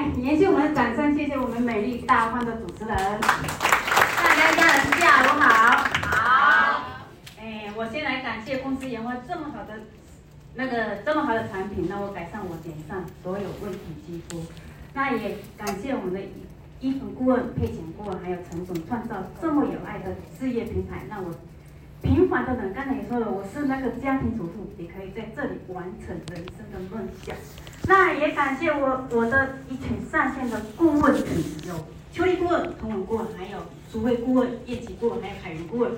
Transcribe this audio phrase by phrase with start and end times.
[0.00, 2.96] 来延续我们的掌声，谢谢我们美丽大方的主持人。
[2.96, 5.76] 大家家人下午好。
[6.00, 6.86] 好。
[7.38, 9.74] 哎，我先来感谢公司研发这么好的
[10.54, 14.42] 那个这么好的产品，让我改善我脸上所有问题肌肤。
[14.94, 16.20] 那也感谢我们的
[16.80, 21.30] 衣服顾问、配件顾问，还有陈总创造这么有爱的事业平台，让我。
[22.00, 27.36] 平凡的人，刚才也说了，我是那个家庭主妇，也可以在这里完成人生的梦想。
[27.90, 31.26] 那也感谢我我的一群上线的顾问群，
[31.66, 33.58] 有秋丽顾问、童文顾问，还有
[33.90, 35.90] 苏慧顾问、叶琪顾问，还有海云顾问。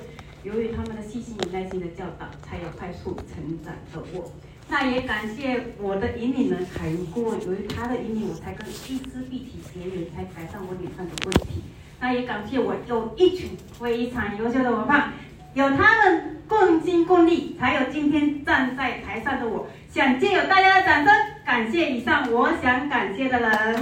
[0.42, 4.32] 由于他们的细心与耐心的教导，才有快速成长的我。
[4.70, 11.62] 那也感谢我的引领人海云顾问，由于他的引领，我才跟一丝碧媞结缘，才改善我脸上的问题。
[12.00, 15.12] 那也感谢我有一群非常优秀的伙伴。
[15.54, 19.66] 有他们共心共力，才有今天站在台上的我。
[19.90, 21.12] 想借由大家的掌声，
[21.44, 23.50] 感谢以上我想感谢的人。
[23.50, 23.78] 那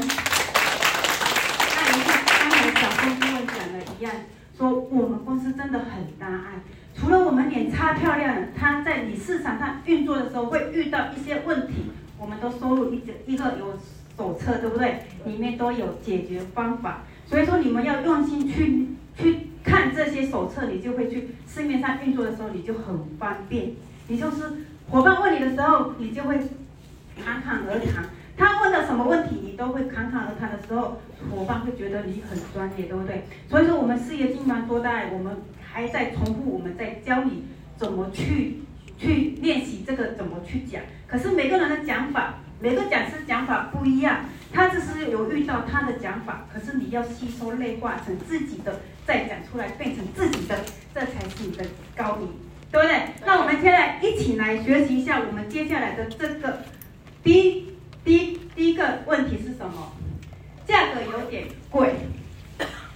[1.95, 4.13] 你看，刚才小峰顾问讲的一样，
[4.59, 6.59] 说我们公司真的很大爱。
[6.99, 13.79] 除了我们脸超漂亮，他在你市场上运作的时候会遇到一些问题，我们都收录一个一个有
[14.17, 15.05] 手册，对不对？
[15.25, 17.05] 里面都有解决方法。
[17.27, 19.50] 所以说你们要用心去去。
[19.63, 23.73] 看这些手册，你就会去市面上运作的时候，你就很方便。
[24.09, 24.43] 你就是
[24.89, 26.39] 伙伴问你的时候，你就会
[27.23, 28.05] 侃侃而谈。
[28.37, 31.01] 他问了什么问题，你都会侃侃而谈的时候，
[31.31, 33.25] 伙伴会觉得你很专业，对不对？
[33.49, 37.45] 所以说，我们事业经营多大，我们还在重复，我们在教你
[37.77, 38.63] 怎么去
[38.97, 40.81] 去练习这个怎么去讲。
[41.07, 44.21] 可是每个人的讲法，每个讲师讲法不一样。
[44.53, 50.59] 他只是有遇到他的讲法，可是你要吸收内化成自己的，再讲出来变成自己的，
[50.95, 51.65] 这才是你的
[51.97, 52.29] 高明，
[52.71, 53.15] 对不对？
[53.25, 56.59] 那我们现在一起来学习一下，我们接下来的这个
[57.23, 59.93] 第一第一第一个问题是什么？
[60.67, 61.95] 价格有点贵，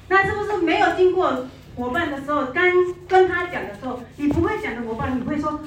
[0.09, 2.65] 那是不是没有经过伙伴的时候，刚
[3.09, 5.61] 跟他讲的时候，你不会讲的伙伴，你会说？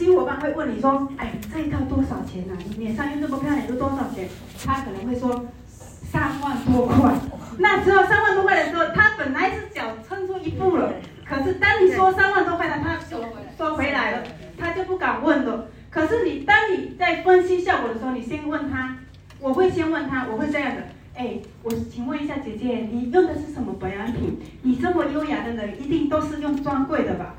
[0.00, 2.64] 新伙伴会问你说：“哎，这一套多少钱呢、啊？
[2.66, 4.26] 你脸上又这么漂亮，都多少钱？”
[4.64, 7.14] 他可能会说：“三万多块。”
[7.60, 10.94] 那只有三万多块的时候，他本来是脚撑出一步了，
[11.26, 13.22] 可是当你说三万多块的，他收
[13.58, 14.22] 收回来了，
[14.56, 15.68] 他就不敢问了。
[15.90, 18.96] 可是你当你在分析效果的时候，你先问他，
[19.38, 20.82] 我会先问他，我会这样的
[21.14, 24.40] ：“哎，我请问一下姐姐，你用的是什么保养品？
[24.62, 27.34] 你这么优雅的人，一定都是用专柜的吧？”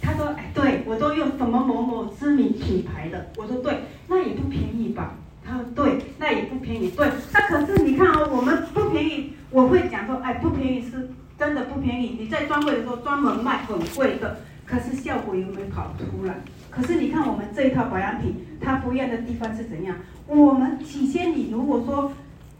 [0.00, 12.16] 他说：“哎，对，我都用什么某某知名品牌的。”我说：“对，那也不便宜吧？”他说：“对，那也不便宜。”对，那可是你看哦，我们不便宜，我会讲说：“哎，不便宜是真的不便宜。
[12.18, 16.34] 你在专柜的时候专门卖很贵的，可是效果有没有跑出来？
[16.70, 19.96] 可是你看我们这一套保养品，它不一样的地方是怎样？
[20.26, 22.12] 我们起先你如果说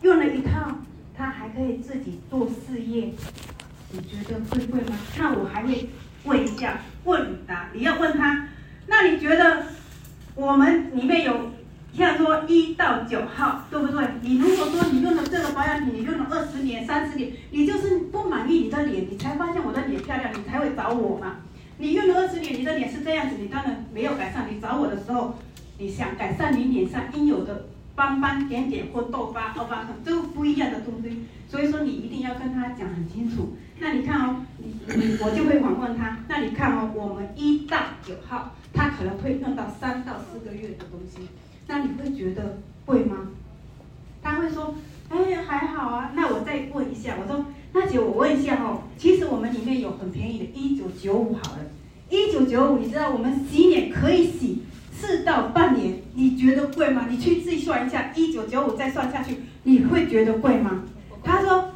[0.02, 0.72] 用了一套，
[1.16, 3.12] 他还可以自己做事业，
[3.92, 4.96] 你觉得会贵吗？
[5.18, 5.88] 那我还会。”
[6.24, 8.48] 问一下，问答，你要问他，
[8.86, 9.64] 那你觉得
[10.34, 11.50] 我们里面有
[11.92, 14.04] 像说一到九号，对不对？
[14.22, 21.36] 你如果说你用了这个保养品，你用了二十年、三十年，你就是不满意你的脸，你才发现我的脸漂亮，你才会找我嘛。
[21.78, 24.46] 你用了二十年，你的脸是这样子，你当然没有改善。
[24.50, 25.38] 你找我的时候，
[25.78, 27.66] 你想改善你脸上应有的
[28.00, 31.26] 斑斑点点或痘疤、凹疤，都不一样的东西。
[31.50, 33.56] 所以说，你一定要跟他讲很清楚。
[33.78, 36.16] 那你看哦，你你我就会反问他。
[36.26, 41.28] 那你看哦，我们一到九号，他可能会用到三到四个月的东西。
[41.66, 43.28] 那你会觉得贵吗？
[44.22, 44.74] 他会说，
[45.10, 46.12] 哎，还好啊。
[46.14, 47.44] 那我再问一下，我说，
[47.74, 51.66] 那姐我问一下哦，其实我们里面有很便宜的，一九九五好了，
[52.08, 54.62] 一九九五，你知道我们洗脸可以洗
[55.00, 57.06] 四到半年，你觉得贵吗？
[57.08, 60.84] 你去自己算一下，一九九五再算下去，你会觉得贵吗？
[61.24, 61.70] 他说。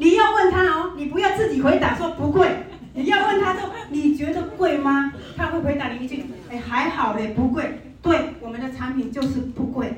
[0.00, 2.48] 你要问他哦，你不要自己回答说不贵，
[2.94, 5.12] 你要问他说你觉得贵吗？
[5.36, 7.80] 他会回答你一句，哎，还好嘞，不贵。
[8.00, 9.96] 对，我们的产品就是不贵。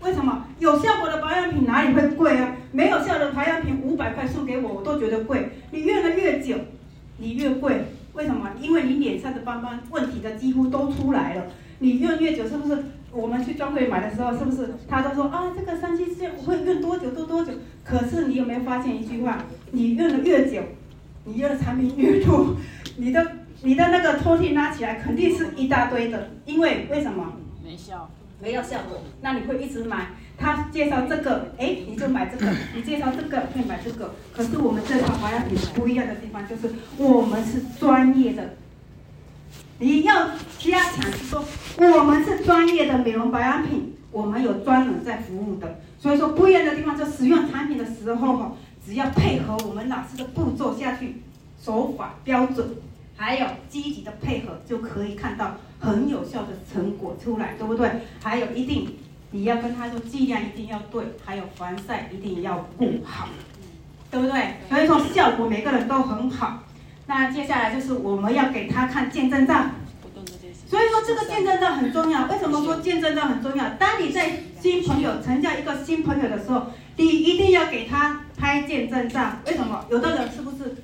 [0.00, 0.46] 为什么？
[0.58, 2.56] 有效果的保养品哪里会贵啊？
[2.72, 5.50] 没有效的保养品五百块送给我，我都觉得贵。
[5.70, 6.56] 你用的越久，
[7.18, 7.84] 你越贵。
[8.14, 8.48] 为什么？
[8.58, 11.42] 因为你脸上的斑斑问题的几乎都出来了。
[11.82, 12.78] 你用越久，是不是？
[13.10, 17.52] 我们去专柜买的时候，是不是他都说啊，这个三七线我会用多久多多久？
[17.84, 19.44] 可是你有没有发现一句话？
[19.72, 20.62] 你用的越久，
[21.24, 22.56] 你用的产品越多，
[22.96, 23.32] 你 的
[23.62, 27.34] 你的那个抽屉拉起来肯定是一大堆的，因为为什么？
[27.62, 28.08] 没效，
[28.40, 29.02] 没有效果。
[29.20, 30.12] 那你会一直买。
[30.38, 34.14] 他介绍这个，哎，你就买这个；你介绍这个，会买这个。
[34.32, 38.54] 可是我们这套保养品不一样的地方就是，我们是专业的。
[39.82, 40.28] 你要
[40.60, 41.44] 加强是说，
[41.76, 45.80] 我们是专业的美容保养品，我们有专门在服务的。
[45.98, 48.52] 所以说不一样的地方，就使用产品的时候哈，
[48.86, 51.20] 只要配合我们老师的步骤下去，
[51.60, 52.64] 手法标准，
[53.16, 57.90] 还有积极的配合，就可以看到很有效的成果出来，对不对？
[58.22, 58.88] 还有一定
[59.32, 63.26] 你要跟他说剂量一定要对，还有防晒一定要顾好，
[64.12, 64.58] 对不对？
[64.68, 66.62] 所以说效果每个人都很好。
[67.14, 69.66] 那接下来就是我们要给他看见证照，
[70.66, 72.24] 所以说这个见证照很重要。
[72.24, 73.68] 为什么说见证照很重要？
[73.78, 79.32] 当你在新朋友成交一个新朋友的时候，你一定要给他拍见证照。
[79.44, 79.84] 为什么？
[79.90, 80.74] 有的人是不是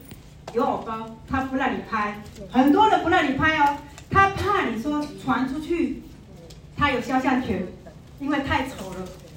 [0.52, 2.20] 有偶包，他不让你拍，
[2.50, 3.78] 很多人不让你拍哦，
[4.10, 6.02] 他怕你说传出去，
[6.76, 7.66] 他有肖像权，
[8.20, 8.96] 因为太丑了，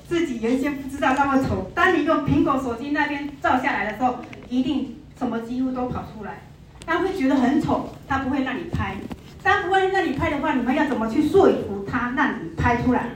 [0.09, 1.71] 自己原先不知道那么丑。
[1.73, 4.17] 当你用苹果手机那边照下来的时候，
[4.49, 6.41] 一定什么几乎都跑出来。
[6.86, 8.95] 他会觉得很丑，他不会让你拍。
[9.44, 13.10] 他不会让你拍的话，你们要怎么去说服他让你拍出来？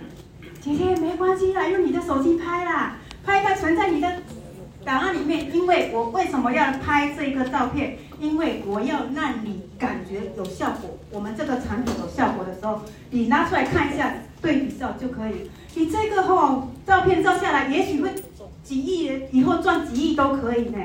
[0.60, 4.12] 姐姐没关系啦，用你的手机拍啦，拍一拍存在你的
[4.84, 5.54] 档案里面。
[5.54, 8.00] 因为我为什么要拍这个照片？
[8.20, 10.98] 因为我要让你感觉有效果。
[11.12, 14.12] 我们这个产品有效果的时候，你拿出来看一下，
[14.42, 15.52] 对比照就可以。
[15.76, 18.10] 你这个后照片照下来，也许会
[18.64, 20.80] 几亿，以后赚几亿都可以呢。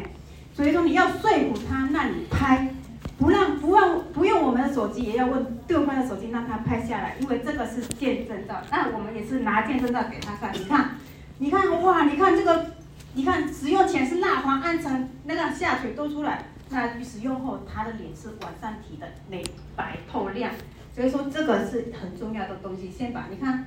[0.61, 2.69] 所以说你要说服他让你拍，
[3.17, 8.61] 不让不让不用我们的手机，也要问对方的手机让他拍下来，因为这个是见证照。
[8.71, 10.91] 那我们也是拿见证照给他看，你看，
[11.39, 12.67] 你看哇，你看这个，
[13.15, 19.43] 你看使用前是蜡黄暗沉，那个下垂都出来，那使用后他的脸是往上提的美
[19.75, 20.53] 白透亮。
[20.95, 23.65] 所以说这个是很重要的东西，先把你看，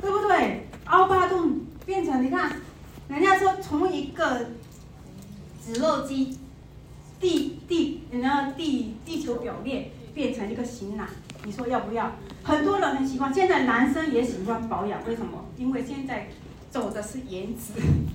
[0.00, 0.66] 对不对？
[0.86, 2.50] 凹八洞变成你看，
[3.06, 4.44] 人家说从一个。
[5.66, 6.38] 脂肉肌，
[7.18, 11.08] 地地，然后地地球表面变成一个型男，
[11.44, 12.12] 你说要不要？
[12.44, 15.44] 很多人很喜欢，现在男生也喜欢保养，为什么？
[15.58, 16.28] 因为现在
[16.70, 17.72] 走的是颜值，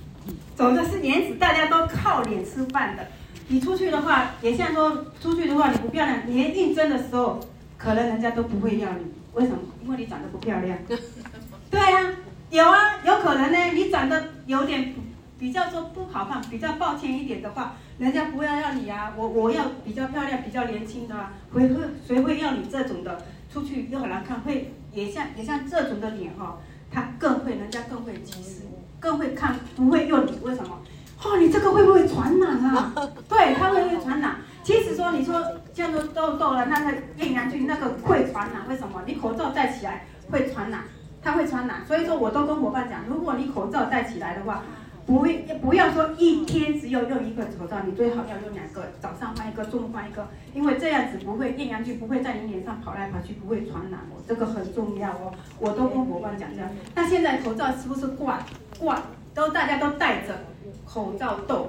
[0.56, 3.06] 走的是颜值，大家都靠脸吃饭的。
[3.48, 7.38] 你出去的话，也像说出去的话，你不漂亮，你连应征的时候，
[7.76, 9.04] 可能人家都不会要你，
[9.34, 9.58] 为什么？
[9.84, 10.78] 因为你长得不漂亮。
[11.70, 12.14] 对啊，
[12.48, 14.94] 有啊，有可能呢，你长得有点。
[15.42, 19.12] 比较说不好看，比较抱歉一点的话，人家不要要你啊！
[19.16, 23.20] 我我要比较漂亮、比较年轻的啊，会会谁会要你这种的？
[23.52, 26.58] 出去又很难看，会也像也像这种的脸哈、哦，
[26.92, 28.60] 他更会，人家更会歧视，
[29.00, 30.78] 更会看，不会用你，为什么？
[31.24, 32.92] 哦，你这个会不会传染啊？
[33.28, 34.36] 对，他会不会传染？
[34.62, 35.44] 其实说你说
[35.74, 39.02] 叫做痘痘了，那个艳阳菌那个会传染，为什么？
[39.06, 40.84] 你口罩戴起来会传染，
[41.20, 41.84] 它会传染。
[41.84, 44.62] 所以说我都跟伙伴讲，如果你口罩戴起来的话。
[45.04, 45.26] 不，
[45.60, 55.34] 不要说一天只有用一个口罩，你最好要用两个，早上换一个，中午换一个，因为这样子不会艳阳菌不会在你脸上跑来跑去，不会传染哦，这个很重要哦。
[55.58, 56.70] 我都跟伙伴讲这样。
[56.94, 58.46] 那现在口罩是不是挂
[58.78, 59.02] 挂
[59.34, 60.38] 都大家都戴着？
[60.86, 61.68] 口罩痘，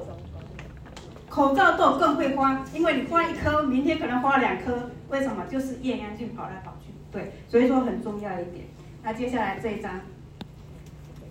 [1.27, 5.45] 口罩痘更会花，因为你花一颗，明天可能花两颗，为什么？
[5.50, 8.65] 就是艳阳菌跑来跑去，对，所以说很重要一点。
[9.01, 10.00] 那接下来这一张。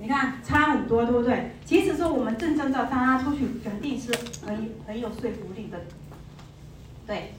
[0.02, 1.52] 你看差很多，对不对？
[1.64, 4.12] 其实说我们正正照大家出去肯定是
[4.44, 5.78] 很很有说服力的，
[7.06, 7.32] 对。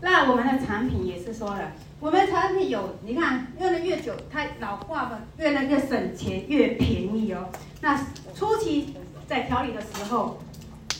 [0.00, 7.48] 那我们的产品也是说了，我们产品有，你看用的越久，它老化的越来越省钱，越便宜哦。
[7.80, 7.96] 那
[8.34, 8.94] 初期
[9.28, 10.40] 在调理的时候，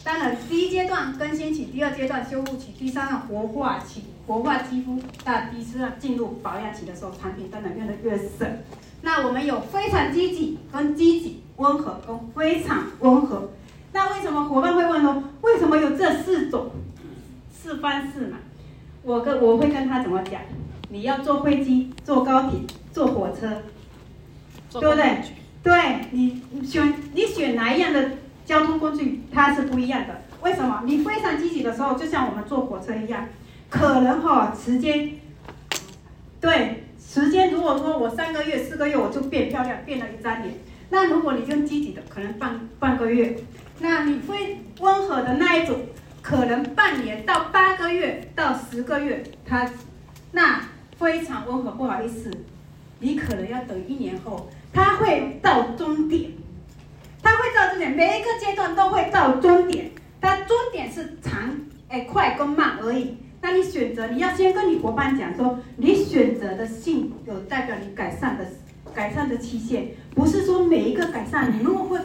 [0.04, 8.58] 当然第一阶段更新期，第二阶段修复期，第三个活化期，活化肌肤，那第四个进入保养期的时候，产品当然用的越省。
[9.02, 13.50] 那我们有非常积极、跟积极、温和跟非常温和。
[13.92, 16.70] 那为什么伙伴会问说，为什么有这四种
[17.50, 18.38] 四方式嘛？
[19.02, 20.40] 我跟我会跟他怎么讲？
[20.90, 22.60] 你要坐飞机、坐高铁、
[22.92, 23.62] 坐火车，
[24.72, 25.22] 对不对？
[25.62, 28.10] 对，你选你选哪一样的
[28.44, 30.22] 交通工具，它是不一样的。
[30.42, 30.82] 为什么？
[30.84, 33.28] 你非常积极的时候，就像我们坐火车一样，
[33.68, 35.12] 可能哈时间，
[36.40, 36.84] 对。
[37.10, 40.54] 时间如果说我三个月、四个月我就变漂亮，变了一张脸，
[40.90, 43.34] 那如果你用积极的，可能半半个月，
[43.78, 45.74] 那你非温和的那一种，
[46.20, 49.70] 可能半年到八个月到十个月，它
[50.32, 50.60] 那
[50.98, 51.70] 非常温和。
[51.70, 52.30] 不好意思，
[52.98, 56.32] 你可能要等一年后，它会到终点，
[57.22, 63.16] 它会到终点，每一个阶段都会到终点，它终点是长哎快跟慢而已。
[63.40, 68.44] 那你选择，你要先跟你伙伴讲说，你选择的性有代表你改善的
[68.94, 71.98] 改善的期限，不是说每一个改善，你如果会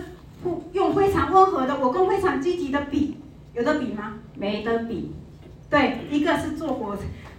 [0.73, 3.17] 用非常温和的，我跟非常积极的比，
[3.53, 4.19] 有的比吗？
[4.37, 5.11] 没得比。
[5.69, 6.95] 对，一个是坐火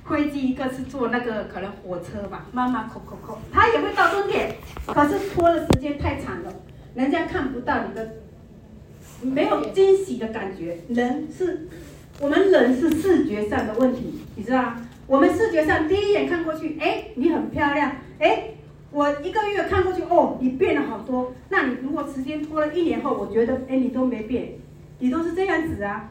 [0.09, 6.53] 飞机，一个是坐那个可能火车吧，慢慢扣扣扣，他也会到终点，可是拖的时间太长了，
[6.95, 8.17] 人家看不到你的，
[9.23, 10.79] 没有惊喜的感觉。
[10.89, 11.69] 人是，
[12.21, 14.77] 我们人是视觉上的问题，你知道吗？
[15.07, 18.51] 我们视觉上第一眼看过去，哎，你很漂亮，哎，
[18.91, 21.35] 我一个月看过去，哦，你变了好多。
[21.49, 24.55] 那你如果时间拖了一年后，我觉得，哎，你都没变，
[25.01, 26.11] 你都是这样子啊，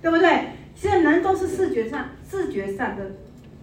[0.00, 0.28] 对不对？
[0.74, 3.12] 现在人都是视觉上视觉上的。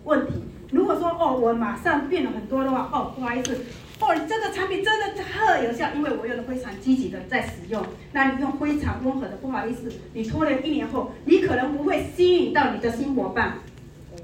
[0.05, 0.31] 问题，
[0.72, 3.58] 如果说哦，我马上变了很多的话，哦，不好意思，
[4.01, 7.86] 哦，你这个产品真的特有效，因为我用的非常积极的在使用。
[8.13, 13.60] 那你用非常温和的，不好意思，你拖了一年后，你可能不会吸引到你的新伙伴。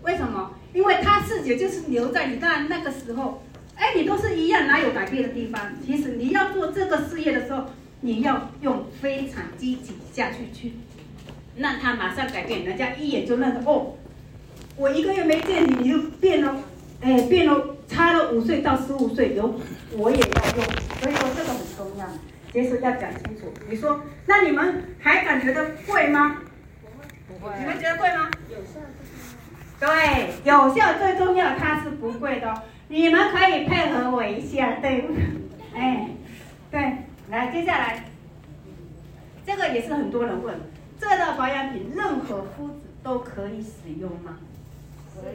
[0.04, 0.52] 为什么？
[0.74, 3.44] 因为他视觉就是留在你那那个时候，
[3.76, 5.62] 哎，你都是一样，哪有改变的地方？
[5.86, 7.66] 其实你要做这个事业的时候，
[8.02, 10.74] 你要用非常积极下去去，
[11.58, 13.94] 让他马上改变，人家一眼就认得哦。
[14.78, 16.62] 我一个月没见你，你就变了，
[17.02, 17.75] 哎，变，了
[18.36, 19.56] 五岁到十五岁，有
[19.94, 20.66] 我也要用，
[21.00, 22.06] 所以说这个很重要，
[22.52, 23.54] 其实要讲清楚。
[23.70, 26.42] 你说，那你们还敢觉得贵吗？
[27.28, 27.54] 不会。
[27.60, 28.30] 你们觉得贵吗？
[28.50, 29.08] 有效最
[29.80, 29.96] 重要。
[29.96, 32.62] 对，有效最重要，它是不贵的哦。
[32.90, 35.06] 你们可以配合我一下，对，
[35.74, 36.10] 哎，
[36.70, 36.98] 对，
[37.30, 38.04] 来，接下来，
[39.46, 40.60] 这个也是很多人问，
[41.00, 44.38] 这道保养品任何肤质都可以使用吗？
[45.22, 45.32] 可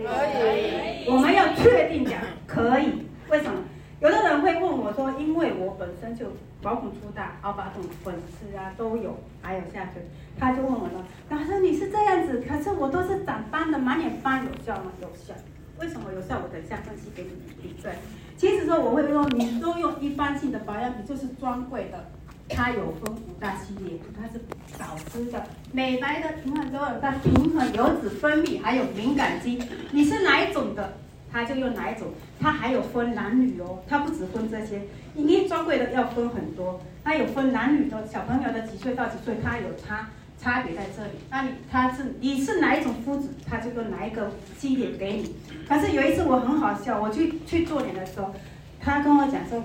[0.57, 3.59] 以，我们要确定讲可以，为什么？
[4.01, 6.27] 有的人会问我说，因为我本身就
[6.63, 10.03] 毛孔粗大，凹疤洞、粉刺啊都有，还有下垂，
[10.39, 14.91] 他就问我了，老师你是这样子，可是我都是长斑的，满脸斑有效吗？
[15.03, 15.35] 有效，
[15.79, 16.41] 为什么有效？
[16.43, 17.75] 我等一下分析给你们听。
[17.83, 17.93] 对，
[18.37, 22.07] 其实说我会说，你都用一般性的保养品，就是专柜的。
[22.53, 24.41] 它有分五大系列，它是
[24.79, 25.43] 保湿的、
[25.73, 29.59] 美白的、平衡之后，它平衡油脂分泌还有敏感肌，
[29.93, 30.95] 你是哪一种的，
[31.33, 32.09] 它就用哪一种。
[32.39, 34.83] 它还有分男女哦，它不只分这些，
[35.15, 41.11] 因为专柜的要分很多，它有分男女的，小朋友的几岁到几岁，它有差差别在这里。
[41.31, 45.37] 那你它是你是哪一种肤质，它就用哪一个系列给你。
[45.69, 48.35] 可是有一次我很好笑，我去去做脸的时候，
[48.81, 49.63] 他跟我讲说。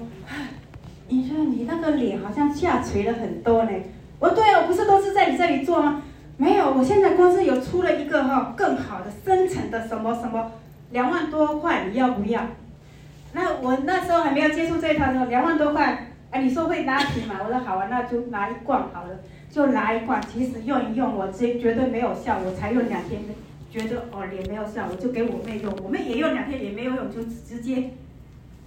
[1.08, 3.72] 你说你那个脸好像下垂了很多呢？
[4.20, 6.02] 我对哦，不是都是在你这里做吗？
[6.38, 10.52] 没有，我现在公司有出了一个哈更好的深层的什么什么，
[10.92, 12.42] 两万多块，你要不要？
[13.34, 17.36] 那我那时候还没有接触这一套的时候，两万多块，哎，你说会拉皮吗？
[17.44, 19.20] 我说好啊，那就拿一罐好了，
[19.52, 20.22] 就拿一罐。
[20.22, 23.22] 其实用一用，我这绝对没有效，我才用两天，
[23.72, 27.92] 觉得哦脸没有效，我就给我妹用，我妹也用两天也没有用，就直接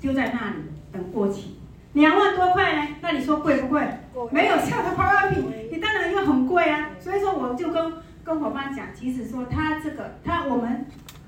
[0.00, 0.56] 丢在那里
[0.92, 1.56] 等过期。
[1.98, 2.94] 两万多块呢？
[3.02, 3.86] 那你说贵不贵？
[4.30, 6.90] 没有效的保养品，你当然又很贵啊。
[7.00, 7.92] 所以说，我就跟
[8.24, 10.86] 跟伙伴讲，即使说他这个，他我们，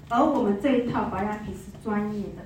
[0.08, 2.42] 而我们这一套保养品是专业的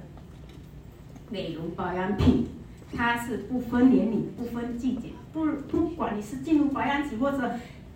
[1.31, 2.49] 美容保养品，
[2.97, 7.39] 它是不分年龄、不分季节，不不管你是进入保养期或者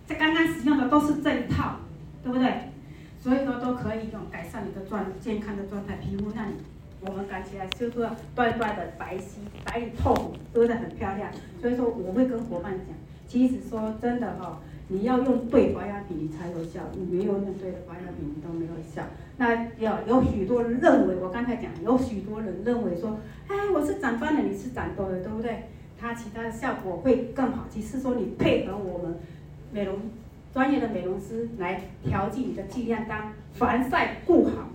[0.07, 1.77] 在刚刚使用的都是这一套，
[2.23, 2.71] 对不对？
[3.21, 6.53] 所以说都可以用改善你的状健康的状态，皮肤那里。
[7.01, 7.93] 我们感起来就是
[8.35, 11.31] 短短的白皙、白里透红，都是很漂亮。
[11.61, 12.89] 所以说，我会跟伙伴讲，
[13.27, 19.03] 其实说真的哈、哦，你要用对保养品，你才有效；你没有用对的保养品，你都没有效。
[19.37, 25.65] 那要有许多人认为，我刚才讲，有许多人认为说，哎，我是长斑的，你是长痘的，对不对？
[26.01, 27.67] 它其他的效果会更好。
[27.71, 29.17] 其实说你配合我们
[29.73, 29.97] 美容
[30.53, 34.69] 专业的美容师来调剂你的剂量，当防晒顾好。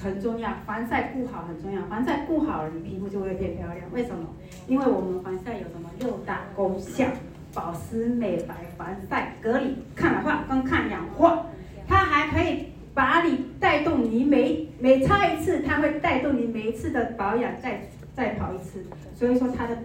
[0.00, 3.78] 很重要，防晒顾好很重要，防晒顾好了，你皮肤就会变漂亮。
[3.92, 4.26] 为什么？
[4.66, 7.06] 因为我们防晒有什么六大功效：
[7.52, 11.46] 保湿、美白、防晒、隔离、抗氧化跟抗氧化。
[11.88, 17.80] 它还可以把你带动，你每每擦一次，它会带动你每一次的保养再
[18.14, 18.84] 再跑一次。
[19.14, 19.76] 所以说它的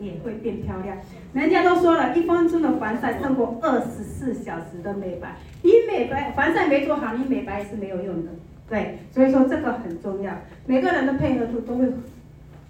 [0.00, 0.96] 脸会变漂亮。
[1.34, 5.36] 人家都说了，一分钟的防晒胜过二十四小时的美白。
[5.62, 8.32] 你美白防晒没做好，你美白是没有用的。
[8.72, 10.32] 对，所以说这个很重要，
[10.64, 11.92] 每个人的配合度都会，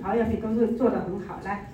[0.02, 1.38] 保养品都会做得很好。
[1.44, 1.70] 来，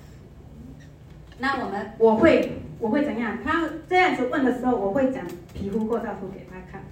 [1.38, 3.38] 那我们我会我会怎样？
[3.42, 6.82] 他这样子问的时候，我会讲皮肤构造图给他看，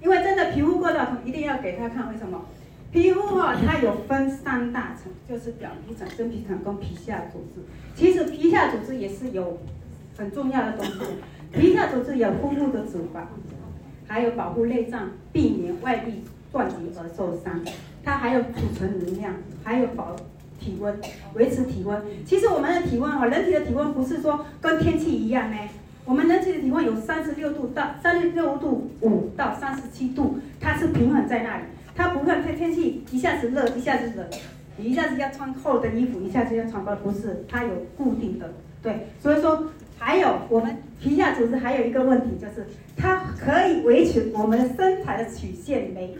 [0.00, 2.10] 因为真的皮肤构造图一定要给他看。
[2.10, 2.46] 为什么？
[2.90, 7.60] 皮肤哈、哦，它有分三大层，就是表皮层、真皮层跟皮下组织。
[7.94, 9.58] 其实皮下组织也是有
[10.16, 11.02] 很重要的东西，
[11.52, 13.26] 皮下组织有丰富的脂肪，
[14.06, 16.24] 还有保护内脏，避免外力。
[16.52, 17.60] 撞击而受伤，
[18.04, 20.16] 它还有储存能量，还有保
[20.58, 20.98] 体温，
[21.34, 22.02] 维持体温。
[22.24, 25.56] 其实我们的体温啊，人体的体温不是说跟天气一样呢。
[26.04, 31.64] 我们人体的体温有三十六度到三十六度五到三十七度，它是平衡在那里。
[31.94, 34.26] 它不会天天气一下子热一下子冷，
[34.78, 38.50] 你一下子要穿厚的衣服，一下子要穿薄，不是，它有固定的。
[38.82, 39.64] 对，所以说
[39.98, 46.16] 还有我们皮下组织还有一个问题就是，它可以维持我们的身材的曲线美。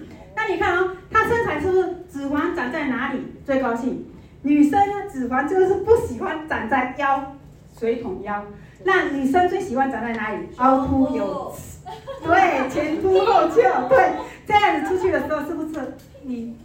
[0.49, 4.07] 那你看哦，她身材是不是脂肪长在哪里最高兴？
[4.41, 7.37] 女生呢，脂肪就是不喜欢长在腰，
[7.79, 8.43] 水桶腰。
[8.83, 10.39] 那女生最喜欢长在哪里？
[10.57, 14.13] 凹凸有致，对，前凸后翘，对，
[14.47, 16.57] 这样子出去的时候是不是你？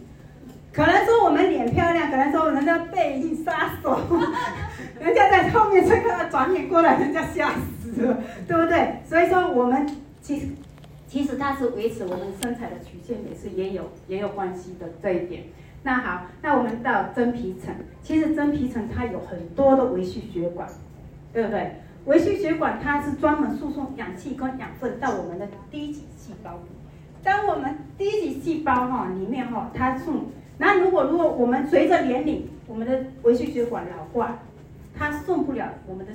[0.72, 4.00] 可能说我们脸漂亮，可能说人家背影杀手，
[4.98, 8.16] 人家在后面这个转眼过来，人家吓死了，
[8.48, 9.02] 对不对？
[9.06, 9.86] 所以说我们
[10.22, 10.46] 其实。
[11.14, 15.44] 其实它是维持我们身材的曲线也，是也有也有关系的这一点。
[15.84, 20.68] 那好，那我们到真皮层，其实真皮层它有很多的微细血管，
[21.32, 21.76] 对不对？
[22.06, 26.58] 微细血管它是专门输送氧气跟养分到我们的低级细胞。
[27.22, 30.24] 当我们低级细胞哈里面哈，它送，
[30.58, 34.36] 那如果如果我们随着年龄，我们的微细血管老化，
[34.98, 36.12] 它送不了我们的。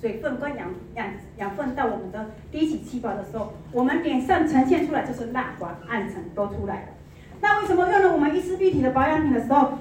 [0.00, 6.88] 水分跟养养养分到我们的低级细胞的时候，我们脸上呈现出来就是蜡黄、暗沉都出来了。
[7.40, 9.72] 那为什么用了我们伊丝碧体的保养品的时候，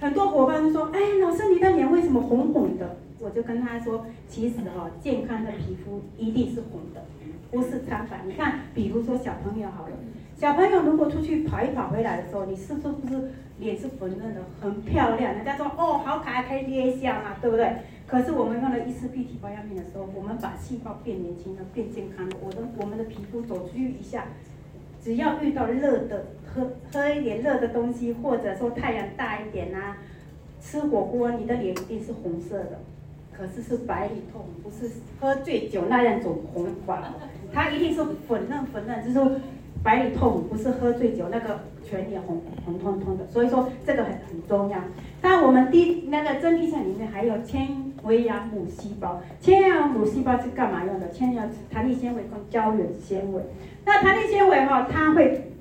[0.00, 7.04] 很多伙伴都说：“哎，老师你的脸为什么红红的？”我就跟他说：“其实哈，健康的皮肤一定是红的，
[7.50, 8.20] 不是苍白。
[8.26, 9.92] 你看，比如说小朋友好了，
[10.36, 15.34] 小朋友如果出去跑一跑回来的时候，你是不是脸是粉嫩的，很漂亮？
[15.34, 17.68] 人家说哦，好可爱，可以捏一下嘛，对不对？”
[18.08, 22.36] 可是我们用了伊丝碧媞保养品的时候，我们把细胞变年轻了，变健康了。
[22.42, 24.28] 我的我们的皮肤走出去一下，
[25.02, 29.98] 只要遇到热的，喝喝一点热的东西，或者说太阳大一点啊，
[30.60, 32.80] 吃火锅，你的脸一定是红色的。
[33.30, 37.14] 可是是白里透红，不是喝醉酒那样种红黄，
[37.52, 39.40] 它一定是粉嫩粉嫩，就是。
[39.80, 44.78] 白里透红，不是喝醉酒那个全脸红红彤彤的，所以说这个很很重要。
[45.22, 51.10] 那我们第那个真皮层里面还有纤维样母细胞，纤维样母细胞是干嘛用的？
[51.12, 53.42] 纤维弹力纤维跟胶原纤维。
[53.84, 55.52] 那弹力纤维哈，它会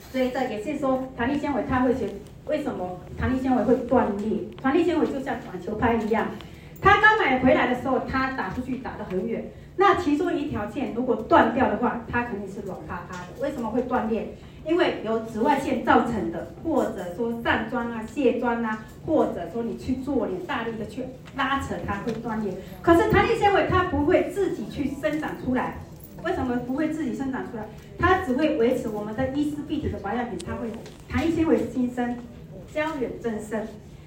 [0.00, 2.08] 随着也是说弹力纤维它会学，
[2.46, 4.40] 为什么弹力纤维会断裂？
[4.60, 6.28] 弹力纤维就像网球拍一样，
[6.80, 9.44] 它刚买回来的时候，它打出去打得很远。
[9.76, 13.42] 那其中一条线如果断掉的话，它肯定是软趴趴的。
[13.42, 14.34] 为什么会断裂？
[14.66, 21.04] 因为由紫外线造成的，或者说上妆啊、卸妆啊，或者说你去做脸，大力的去
[21.36, 22.54] 拉扯，它会断裂。
[22.80, 25.78] 可是弹力纤维它不会自己去生长出来，
[26.24, 27.66] 为什么不会自己生长出来？
[27.98, 30.68] 它只会维持我们的伊丝碧媞的保养品，它会
[31.08, 32.16] 弹力纤维新生，
[32.72, 33.66] 胶原增生。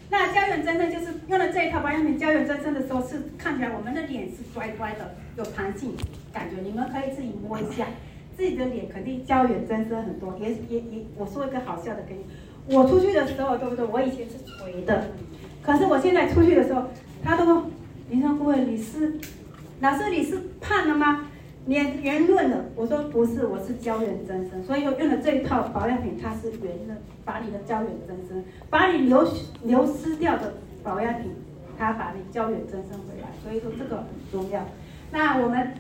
[0.10, 5.96] 那胶原增生就是用了这一套保养品，胶原增生的时候是看起来我们的脸是乖乖的，有弹性
[6.34, 6.62] 感觉。
[6.62, 7.86] 你们可以自己摸一下，
[8.38, 10.38] 自己的脸肯定胶原增生很多。
[10.40, 13.84] 也也也，我说一个好笑的给你，我出去的时候，对不对？
[13.86, 15.08] 我以前是垂的，
[15.64, 16.84] 可是我现在出去的时候，
[17.24, 17.66] 他都说，
[18.10, 19.16] 林生顾问，你是
[19.82, 21.30] 老师，你是胖了吗？
[21.66, 31.32] 脸圆润了，我说不是，我是胶原增生，所以我用了这一套保养品，它是圆润，把你的胶原增生，把你流失流失掉的保养品，
[31.78, 34.66] 它把你胶原增生回来，所以说这个很重要。
[35.12, 35.74] 那我们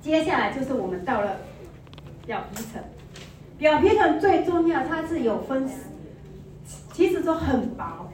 [0.00, 1.36] 接下来就是我们到了
[2.26, 2.82] 表皮层，
[3.58, 5.68] 表皮层最重要，它是有分，
[6.92, 8.08] 其实说很薄，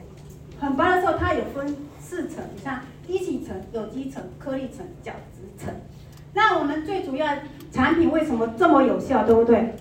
[0.59, 5.73] 很薄的时候它有分四层，你看一级层、有机层、颗粒层、角质层。
[6.33, 7.25] 那我们最主要
[7.71, 9.75] 产品为什么这么有效，对不对？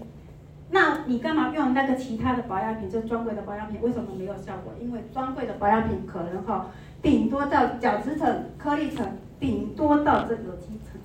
[0.71, 4.73] 那你干嘛用那个其他的保养品，就是专柜的保养品，为什么没有效果？
[4.81, 6.71] 因为专柜的保养品可能哈，
[7.03, 9.05] 顶多到角质层、颗粒层，
[9.41, 11.01] 顶多到这有机层。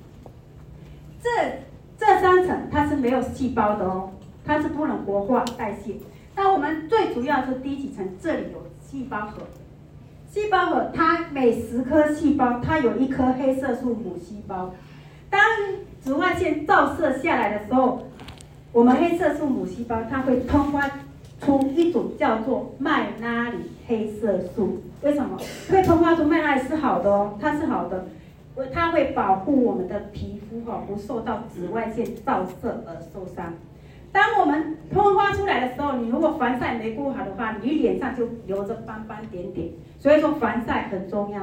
[1.21, 1.29] 这
[1.97, 4.09] 这三层它是没有细胞的哦，
[4.43, 5.95] 它是不能活化代谢。
[6.35, 9.43] 那我们最主要是低几层，这里有细胞核。
[10.31, 14.73] 细胞核它每十颗细胞，它有一颗黑色素母细胞。
[15.29, 15.41] 当
[15.99, 18.03] 紫外线照射下来的时候，
[18.71, 20.89] 我们黑色素母细胞它会喷发
[21.41, 23.57] 出一种叫做麦拉里
[23.87, 24.81] 黑色素。
[25.01, 25.37] 为什么
[25.69, 27.37] 会喷发出麦拉里是好的哦？
[27.41, 28.05] 它是好的，
[28.73, 33.53] 它会保护我们的皮肤哈，不受到紫外线照射而受伤。
[34.11, 39.69] 当我们喷发出来的时候，你如果防晒没顾好的话，你脸上就留着斑斑点点。
[39.99, 41.41] 所以说防晒很重要。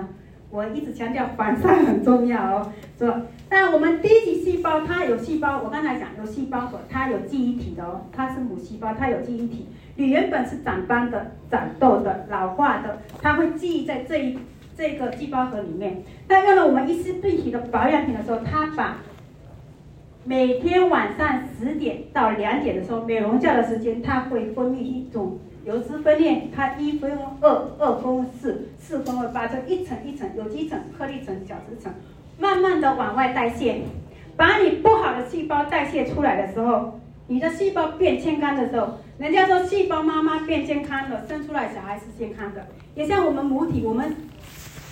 [0.51, 3.21] 我一直强调防晒很重要哦，是吧？
[3.51, 9.69] 那我们低级细胞它有细胞，我刚才讲有细胞核，它有记忆体的哦，它是母细胞，它有记忆体。
[9.97, 14.39] 你原本是长斑的、长痘的、老化的，它会记忆在这一
[14.79, 16.05] 这个细胞核里面。
[16.29, 18.99] 那用了我们伊丝病体的保养品的时候，它把
[20.25, 31.93] 每天晚上十点到两点的时候，美容觉的时间，它会分泌一种油脂分裂，它一分二，二分四，四分为八，就一层一层，有机层、颗粒层、角质层，
[32.39, 33.81] 慢慢的往外代谢，
[34.37, 42.65] 把你不好的细胞代谢出来的时候，你的细胞变健康的时候，人家说细胞妈妈变健康了，生出来小孩是健康的，
[42.95, 44.15] 也像我们母体，我们。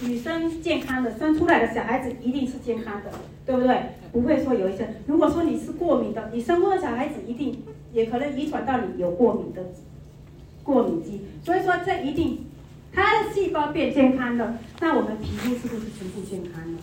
[0.01, 3.11] 女生健康的生出来的小孩子一定是健康的，
[3.47, 3.81] 对不对？
[4.13, 9.63] 不会说有一些，如果说你是过敏的，你生过的小孩子一定也可能遗传到你有过敏的
[10.63, 12.47] 过敏肌，所以说这一定，
[12.93, 16.79] 他的细胞变健康了，那我们皮肤是不是全部健康了？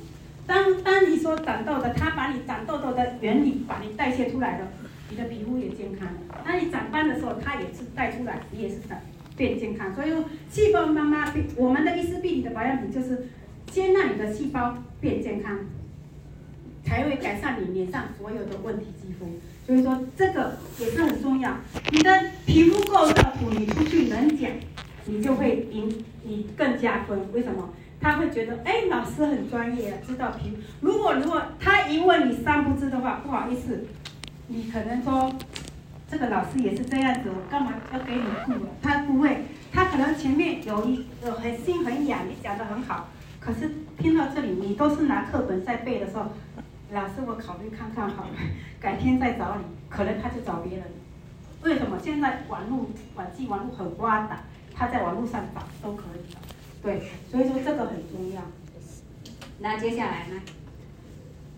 [0.45, 4.67] 当当你说长痘的，他把你长痘痘的原理把你代谢出来了，
[5.10, 6.43] 你的皮肤也健康了。
[6.43, 8.97] 当你长斑的时候，它也是带出来，你也是长。
[9.36, 10.10] 变健康，所以
[10.50, 13.28] 细胞妈妈，我们的伊丝碧媞的保养品就是
[13.72, 15.60] 先让你的细胞变健康，
[16.84, 19.26] 才会改善你脸上所有的问题肌肤。
[19.65, 21.58] 所以说这个也是很重要。
[21.91, 22.12] 你的
[22.46, 24.52] 皮肤够照顾，你出去能讲，
[25.06, 27.19] 你就会赢，你更加分。
[27.34, 27.69] 为什么？
[28.00, 30.58] 他会觉得，哎，老师很专业，知道皮肤。
[30.82, 33.86] 如果如果他一问你三不知的话，不好意思，
[34.48, 35.34] 你可能说。
[36.13, 38.54] 这个老师也是这样子，我干嘛要给你顾？
[38.84, 43.08] 他不会，他可能前面有一个很心很痒，你讲得很好，
[43.39, 46.26] 可是听到这里，你都是拿课本在背的时候，
[46.91, 48.36] 老师我考虑看看好了，
[48.80, 50.86] 改天再找你，可能他就找别人。
[51.63, 51.97] 为什么？
[51.99, 56.39] 现在网络、网际网络很发达，他在网络上找都可以的。
[56.84, 58.41] 对，所以说这个很重要。
[59.58, 60.39] 那接下来呢？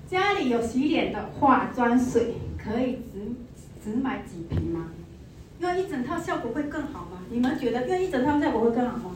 [0.08, 3.36] 家里有洗脸的化妆水，可以直。
[3.86, 4.88] 只买几瓶吗？
[5.60, 7.20] 用一整套效果会更好吗？
[7.30, 9.16] 你们觉得用一整套效果会更好吗？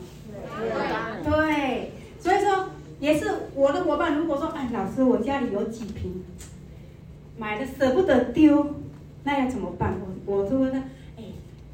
[1.24, 2.68] 对，对，所以说
[3.00, 4.14] 也是我的伙伴。
[4.16, 6.22] 如果说，哎，老师，我家里有几瓶，
[7.36, 8.76] 买的舍不得丢，
[9.24, 9.96] 那要怎么办？
[10.24, 10.78] 我我就问他，
[11.16, 11.24] 哎，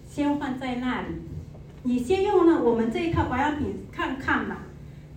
[0.09, 1.09] 先放在那里，
[1.83, 4.57] 你先用了我们这一套保养品看看嘛，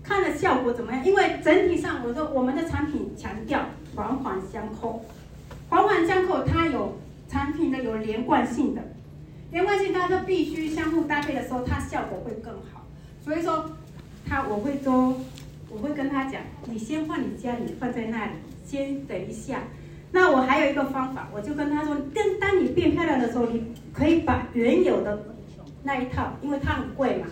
[0.03, 1.05] 看了效果怎么样？
[1.05, 5.05] 因为整体上，我说我们的产品强调环环相扣，
[5.69, 6.97] 环环相扣，它有。
[7.29, 8.81] 产品的有连贯性的，
[9.51, 12.85] 连贯性，它就必须相互搭配的时候，它效果会更好。
[13.23, 13.69] 所以说，
[14.27, 15.15] 他我会说，
[15.69, 18.31] 我会跟他讲，你先放你家里放在那里，
[18.65, 19.61] 先等一下。
[20.11, 23.63] 那我还有一个方法，我就跟他说，跟当你变漂亮的时候，你
[23.93, 25.23] 可以把原有的
[25.83, 27.27] 那一套，因为它很贵嘛，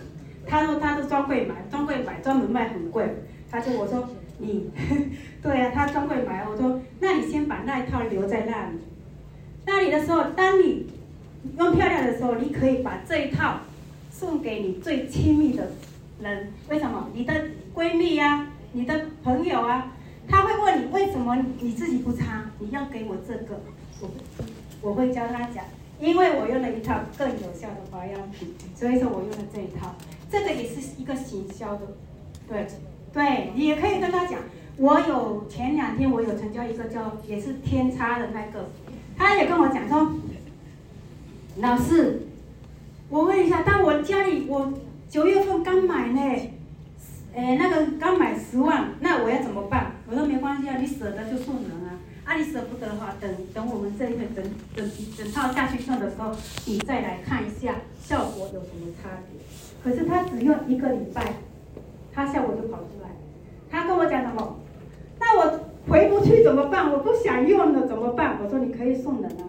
[0.46, 3.04] 他说他是专柜买，专柜买专门卖很贵。
[3.50, 4.08] 他说我说
[4.38, 4.70] 你，
[5.42, 8.78] 对啊，他专柜买，我说那你先把那一套留在那里。
[9.68, 10.86] 那里的时候，当你
[11.58, 13.58] 用漂亮的时候，你可以把这一套
[14.10, 15.72] 送给你最亲密的
[16.22, 16.50] 人。
[16.70, 17.10] 为什么？
[17.12, 17.34] 你的
[17.74, 19.92] 闺蜜呀、你的朋友啊，
[20.26, 22.50] 他会问你为什么你自己不擦？
[22.58, 23.60] 你要给我这个，
[24.00, 24.08] 我
[24.80, 25.62] 我会教他讲，
[26.00, 29.94] 因为我用了一套更有效的保养品，所以说我用了这一套。
[30.30, 31.82] 这个也是一个行销的，
[32.48, 32.66] 对
[33.12, 34.40] 对，你也可以跟他讲。
[34.78, 38.70] 我有前两天我有成交一个叫也是天差的那个。
[39.18, 40.12] 他也跟我讲说，
[41.56, 42.22] 老师，
[43.10, 44.72] 我问一下，但我家里我
[45.10, 46.20] 九月份刚买呢，
[47.34, 49.92] 哎，那个刚买十万，那我要怎么办？
[50.08, 54.44] 我说没关系啊，你舍得就送人啊，啊你舍不得的话，等等我们这一个整
[54.76, 56.32] 整整套下去用的时候，
[56.66, 59.38] 你再来看一下效果有什么差别。
[59.82, 61.34] 可是他只用一个礼拜，
[62.14, 63.08] 他效果就跑出来。
[63.70, 64.57] 他跟我讲什么？
[65.88, 66.92] 回不去怎么办？
[66.92, 68.38] 我不想用了怎么办？
[68.44, 69.48] 我说你可以送人啊。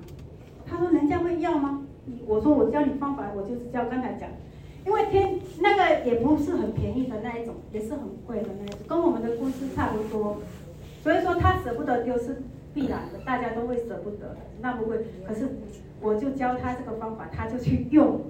[0.66, 1.82] 他说人家会要吗？
[2.26, 4.30] 我说我教你方法，我就是教刚才讲，
[4.86, 10.38] 因为天那个也不是很便宜的那一种，也是很贵的那一种，跟我们的公司差不多。
[11.04, 12.42] 所以说他舍不得丢是
[12.74, 14.98] 必然的，大家都会舍不得，那不会。
[15.28, 15.50] 可是
[16.02, 18.22] 我就教他这个方法，他就去用，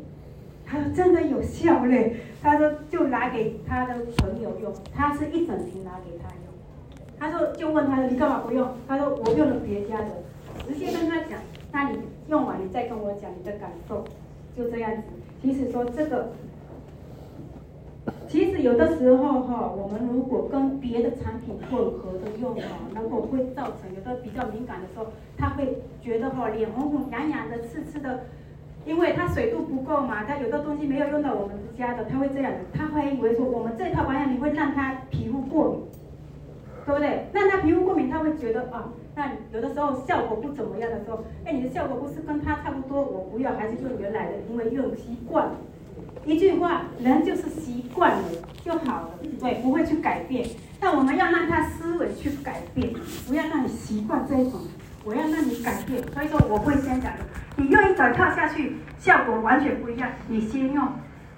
[0.65, 2.17] 他说真的有效嘞。
[2.41, 6.30] 他说就拿给他的朋友用，他是一整瓶拿给他。
[7.19, 10.08] 他说：“就问他说，你干嘛不用？”他说：“我用了别家的。”
[10.67, 11.39] 直接跟他讲
[11.71, 14.05] ：“那你用完，你再跟我讲你的感受。”
[14.55, 15.03] 就这样子。
[15.41, 16.29] 其实说这个，
[18.27, 22.62] 其实有的时候哈，我们如果跟别的产品混合的用哈，
[23.01, 28.21] 如果会造成有的比较敏感的时候，他会觉得哈脸红红、痒痒的、刺刺的，
[28.86, 35.82] 因为他水度不够嘛，他有的东西没有用到我们家的，他会这样子，他会以为说我们这套保养品会让他皮肤过敏。
[36.89, 37.28] 对不对？
[37.32, 45.52] 那他皮肤过敏，他会觉得啊，那有的时候效果不怎么样的时候，哎，你的效果不是跟他差不多，我不要，还是用原来的，因为用习惯了。
[46.25, 48.23] 一句话，人就是习惯了
[48.63, 50.49] 就好了，对，不会去改变。
[50.80, 52.91] 但我们要让他思维去改变，
[53.28, 54.60] 不要让你习惯这一种。
[55.06, 57.19] 我要让你改变，所以说我会先讲的。
[57.56, 60.10] 你用一脚跳下去，效果完全不一样。
[60.28, 60.88] 你先用，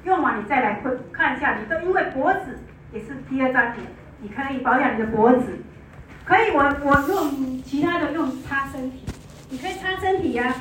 [0.05, 2.57] 用完你再来会看一下，你都因为脖子
[2.93, 3.77] 也是第二张脸，
[4.21, 5.59] 你可以保养你的脖子。
[6.23, 8.99] 可以，我我用其他的用擦身体，
[9.49, 10.55] 你可以擦身体呀、啊，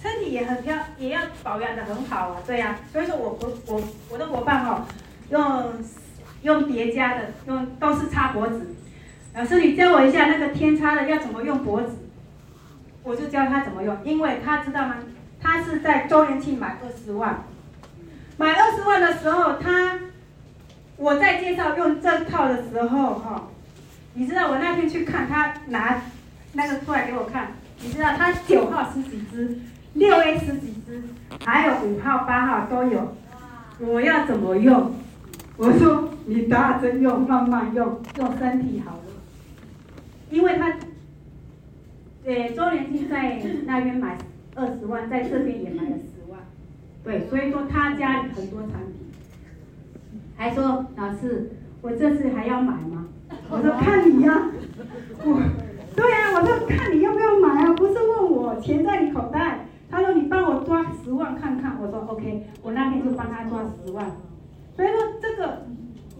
[0.00, 2.78] 身体也很漂，也要保养的很好啊，对呀、啊。
[2.92, 4.86] 所以说我我我我的伙伴哦，
[5.28, 5.74] 用
[6.42, 8.74] 用叠加的，用都是擦脖子。
[9.34, 11.98] 老师，你教我一下那个天擦的要怎么用脖子，
[13.02, 14.96] 我就教他怎么用，因为他知道吗？
[15.42, 17.44] 他是在周年庆买二十万，
[18.36, 19.98] 买二十万的时候，他
[21.00, 23.48] 我在介绍用这套的时候，哈，
[24.12, 26.02] 你知道我那天去看他拿
[26.52, 29.58] 那个出来给我看，你知道他九号十几支，
[29.94, 31.02] 六 A 十几支，
[31.42, 33.16] 还有五号八号都有，
[33.78, 34.92] 我要怎么用？
[35.56, 39.02] 我说你打针用，慢慢用，用身体好了。
[40.28, 40.68] 因为他，
[42.26, 44.18] 呃，周年庆在那边买
[44.54, 46.40] 二十万，在这边也买了十万，
[47.02, 48.99] 对，所以说他家里很多产品，
[50.40, 51.50] 还说老师，
[51.82, 53.08] 我这次还要买吗？
[53.50, 54.50] 我说看你呀、啊，
[55.22, 55.38] 我，
[55.94, 64.12] 对呀、啊，我说看你要不要买啊，不是问我钱在你口袋，他说你帮我抓十万看看，我说 OK，我那天就帮他抓十万，
[64.74, 65.66] 所以说这个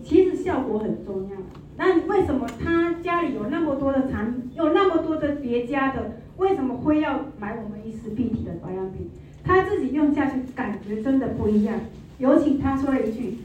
[0.05, 1.37] 其实效果很重要。
[1.79, 9.09] 那为什么他家里有那么多的产品，有那么多的叠加的，为什么会要买我们伊丝碧媞的保养品？
[9.43, 11.75] 他自己用下去感觉真的不一样。
[12.19, 13.39] 尤其他说了一句：“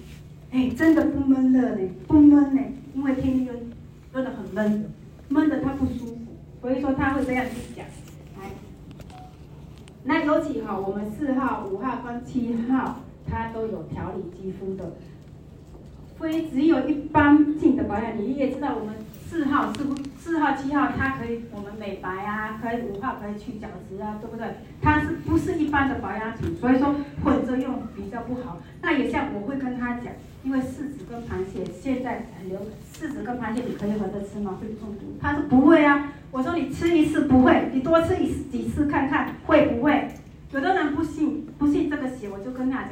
[0.52, 2.62] 哎，真的不闷热呢，不闷呢，
[2.94, 3.56] 因为天天
[4.14, 4.92] 真的很闷，
[5.28, 6.18] 闷的他不舒服，
[6.62, 7.86] 所以说他会这样去讲。”
[8.40, 8.50] 来，
[10.04, 14.94] 那尤其哈，我们四号、五号跟七号，它都有调理肌肤的。
[16.18, 18.96] 非只有一般性的保养，你也知道，我们
[19.28, 19.94] 四号是不？
[20.18, 24.48] 四号、七号它可以我们美白啊，可以五号可以去角质啊，对不对？
[24.82, 26.56] 它是不是一般的保养品？
[26.56, 28.60] 所以说混着用比较不好。
[28.82, 30.14] 那也像我会跟他讲，
[30.46, 32.60] 因为柿子跟螃蟹现在很流，
[32.94, 34.60] 柿子跟螃蟹你可以合着吃吗？
[34.62, 35.18] 会中毒？
[35.20, 36.14] 他说不会啊。
[36.32, 40.08] 我说你吃一次不会，你多吃一次几次看看会不会？
[40.52, 42.92] 有的人不信，不信这个邪，我就跟他讲。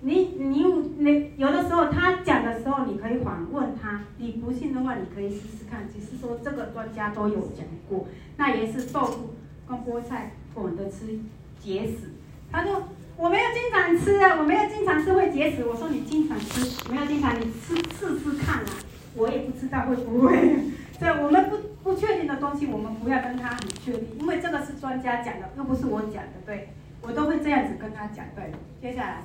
[0.00, 0.64] 你你
[0.98, 4.00] 你有的时候他讲的时候，你可以反问他。
[4.16, 5.86] 你不信的话，你可以试试看。
[5.92, 8.08] 只是说这个专家都有讲过，
[8.38, 9.34] 那也是豆腐
[9.68, 11.18] 跟菠菜混着吃
[11.60, 12.12] 结石。
[12.50, 15.64] 他说我没有经常吃啊，我没有经常吃会结石。
[15.64, 18.70] 我说你经常吃，没有经常，你吃试试看啊。
[19.14, 20.58] 我也不知道会不会。
[20.98, 26.32] 对我们不不确定的东西，我们不要跟他很确定，因为这个是专家讲的，又不是我讲的。
[26.46, 26.70] 对，
[27.02, 28.24] 我都会这样子跟他讲。
[28.34, 29.22] 对，接下来。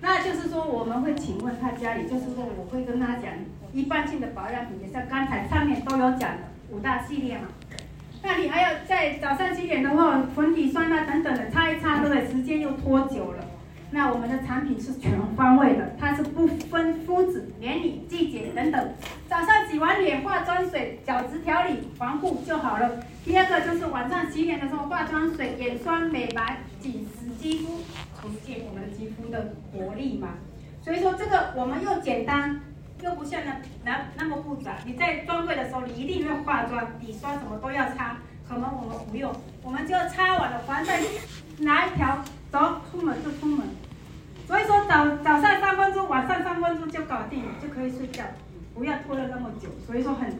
[0.00, 3.32] 那就是说，我们会请问他家里，就是说，我会跟他讲
[3.72, 6.38] 一般性的保养品，也像刚才上面都有讲的
[6.70, 7.48] 五大系列嘛。
[8.22, 12.26] 那你还要在早上七点的话，粉底霜啊等等的擦一擦，对不对？
[12.26, 13.44] 时间又拖久了。
[13.90, 18.92] 那我们的产品是全方位的，它是不分肤质、年龄、季节等等。
[19.26, 23.00] 早上洗完脸，化妆水、角质调理、防护就好了。
[23.24, 27.78] 第二个就是晚上洗脸的时候，化妆水、眼霜、美白、紧实肌肤，
[28.20, 30.34] 重建我们肌肤的活力嘛。
[30.82, 32.60] 所以说这个我们又简单，
[33.02, 34.76] 又不像那那那么复杂。
[34.84, 39.32] 你在专柜的时候，你一定要化妆、底霜什么都要擦，可能我们不用，
[39.62, 41.00] 我们就擦完了，防晒
[41.58, 42.24] 拿一条。
[42.50, 43.60] 走，出门就出门，
[44.46, 48.24] 所以说早早上三分钟，晚上三分钟就搞定，就可以睡觉，
[48.74, 49.68] 不要拖了那么久。
[49.86, 50.32] 所以说很，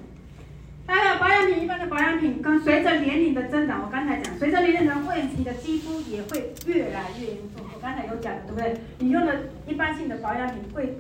[0.87, 7.63] 还有保养品，一般的保养品跟随着年龄的增长，我刚才讲，随着年龄的问题的肌肤也会越来越严重。
[7.75, 8.81] 我刚才有讲的，对不对？
[9.01, 10.97] 你用的一般性的保养品会，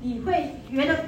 [0.00, 1.04] 你会觉得，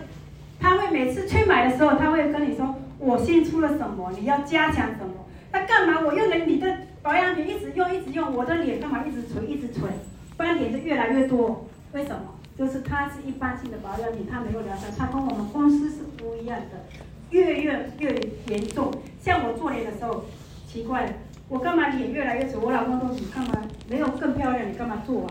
[0.60, 5.26] 他会每次去买的时候，他会跟你说，我新出了什么，你要加强什么？
[5.52, 6.00] 那干嘛？
[6.00, 6.76] 我用了你的。
[7.02, 9.88] 保养品一直用，一直用，我的脸干嘛一直垂，一直垂，
[10.36, 11.66] 斑点就越来越多。
[11.94, 12.38] 为什么？
[12.56, 16.86] 就是它是一般性的保养品，它没有疗效，它跟我们公司是不一样的，
[17.30, 18.14] 越越越
[18.46, 18.92] 严重。
[19.20, 20.26] 像我做脸的时候，
[20.68, 21.12] 奇怪，
[21.48, 22.56] 我干嘛脸越来越垂？
[22.60, 23.52] 我老公说你干嘛
[23.90, 24.70] 没有更漂亮？
[24.70, 25.28] 你干嘛做啊？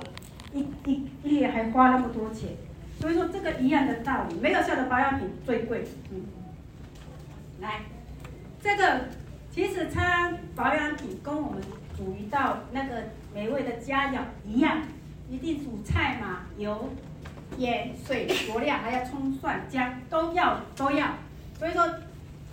[0.53, 2.49] 一一一脸还花那么多钱，
[3.01, 5.85] 所以说这个一样的道理，没有效的保养品最贵。
[6.11, 6.21] 嗯，
[7.59, 7.81] 来，
[8.61, 9.01] 这个。
[9.53, 11.61] 其实擦保养品跟我们
[11.97, 13.03] 煮一道那个
[13.35, 14.81] 美味的佳肴一样，
[15.29, 16.87] 一定煮菜嘛，油、
[17.57, 21.15] 盐、水、佐料，还要葱蒜姜，都要都要。
[21.59, 21.85] 所以说，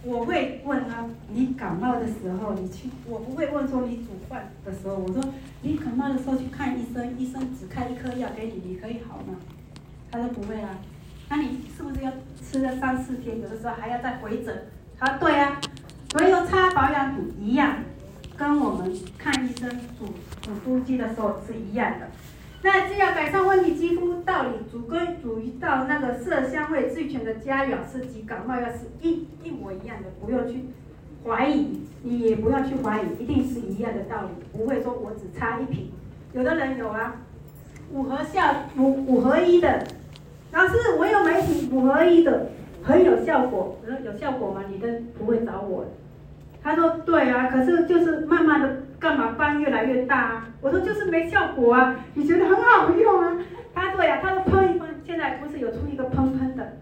[0.03, 5.23] 我会问他，你感冒的时候你去，我不会问说你煮饭的时候，我说
[5.63, 9.37] 你感冒的时候去看医生，医生只开一颗药给你，你可以好吗？
[10.11, 10.79] 他说不会啊，
[11.29, 14.67] 那你是不是要吃了三四天，有的时候还要再回诊？
[14.99, 15.61] 他说对啊。
[16.13, 17.85] 所以说擦保养品一样，
[18.35, 19.69] 跟我们看医生
[19.99, 20.07] 煮
[20.41, 22.07] 煮酥鸡的时候是一样的。
[22.63, 30.65] 那既要改善问题肌肤，道理煮归煮一道那个色香味俱全的佳肴是及感冒药是一一模一样的，不用去
[31.27, 35.93] 怀疑，你也不要去怀疑，一定是一样的道理，不会说我只擦一瓶。
[36.33, 37.17] 有的人有啊，
[37.93, 39.87] 五合效五五合一的，
[40.53, 42.47] 老师我有买一瓶五合一的，
[42.83, 43.77] 很有效果。
[43.83, 44.65] 我说有效果吗？
[44.69, 45.85] 你都不会找我。
[46.63, 48.83] 他说对啊，可是就是慢慢的。
[49.01, 50.49] 干嘛斑越来越大啊？
[50.61, 53.39] 我说就是没效果啊，你觉得很好用啊？
[53.73, 56.73] 他说呀，他说喷一喷，现在不是有出一个喷喷的，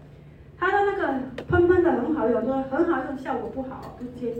[0.57, 1.13] 他说那个
[1.47, 4.33] 喷喷的很好用，说很好用，效果不好不接。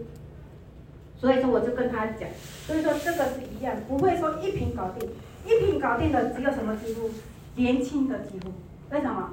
[1.17, 2.27] 所以说我就跟他讲，
[2.65, 5.07] 所以说这个是一样，不会说一瓶搞定，
[5.45, 7.11] 一瓶搞定的只有什么肌肤？
[7.55, 8.49] 年轻的肌肤，
[8.91, 9.32] 为什么？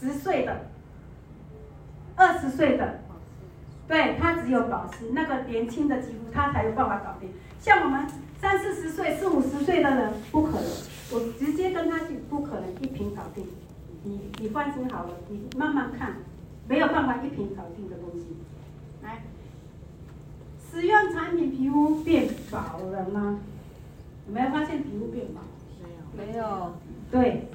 [0.00, 0.66] 十岁的，
[2.14, 3.00] 二十岁的，
[3.88, 7.30] 对，他只有保湿，那个年轻的肌肤他才有办法搞定。
[7.60, 8.06] 像我们
[8.40, 10.70] 三四十岁、四五十岁的人，不可能。
[11.10, 13.46] 我直接跟他去，不可能一瓶搞定。
[14.04, 16.16] 你你放心好了，你慢慢看，
[16.68, 18.36] 没有办法一瓶搞定的东西。
[19.02, 19.22] 来，
[20.70, 23.40] 使用产品皮肤变薄了吗？
[24.28, 25.40] 有没有发现皮肤变薄？
[26.14, 26.72] 没有，没有。
[27.10, 27.48] 对，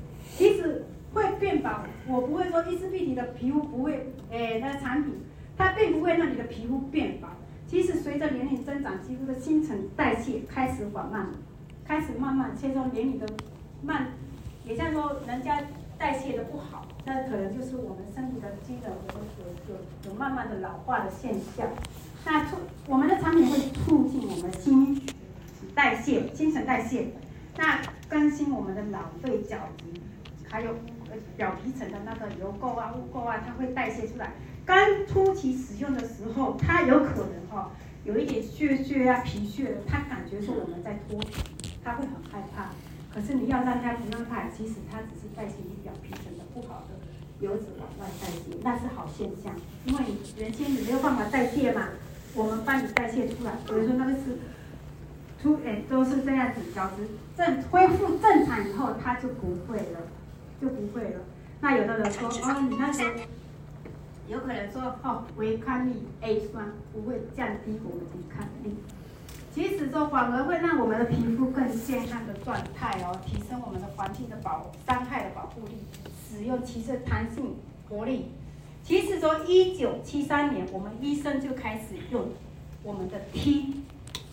[2.08, 5.14] 我不会说伊丝碧媞的皮肤不会，哎，那产品
[5.58, 7.28] 它并不会让你的皮肤变薄。
[7.68, 11.28] 其实随着年龄增长，肌肤的新陈代谢开始缓慢，
[11.86, 13.26] 开始慢慢，所以说年龄的
[13.82, 14.10] 慢，
[14.66, 15.60] 也像说人家
[15.98, 21.68] 代谢的不好，那可能就是我们身体的机能有有有有慢慢的老化的现象。
[22.26, 25.02] 那促我们的产品会促进我们新
[25.74, 27.08] 代谢、新陈代谢，
[27.58, 30.00] 那更新我们的老废角质，
[30.50, 30.76] 还有
[31.38, 34.32] 表皮层的那个油垢啊、污垢啊，它会代谢出来。
[34.66, 37.72] 刚初期使用的时候，它有可能哈、哦、
[38.04, 41.44] 有一点屑屑啊、皮屑，它感觉说我们在脱皮，
[41.84, 42.70] 它会很害怕。
[43.14, 46.96] 可是你要让它不用怕，其实它只是代谢你表皮层的不好的
[47.40, 49.54] 油脂往外代谢，那是好现象。
[49.86, 51.90] 因为你原先你没有办法代谢嘛，
[52.34, 53.52] 我们帮你代谢出来。
[53.68, 54.40] 比如说那个是
[55.42, 60.00] 出诶都是这样子，角质正恢复正常以后，它就不会了，
[60.64, 61.20] 就不会了。
[61.60, 63.10] 那有的人说哦，你那时候。
[64.30, 68.74] 有可能说哦，维康力 A 酸不会降低我们的抵抗力，
[69.54, 75.74] 其实说反而会让我们的皮肤更健康的状态哦，提升我们的环境的保伤害的保护力，
[76.26, 77.54] 使用其实弹性
[77.90, 78.32] 活力。
[78.82, 82.30] 其实说一九七三年，我们医生就开始用
[82.82, 83.84] 我们的 T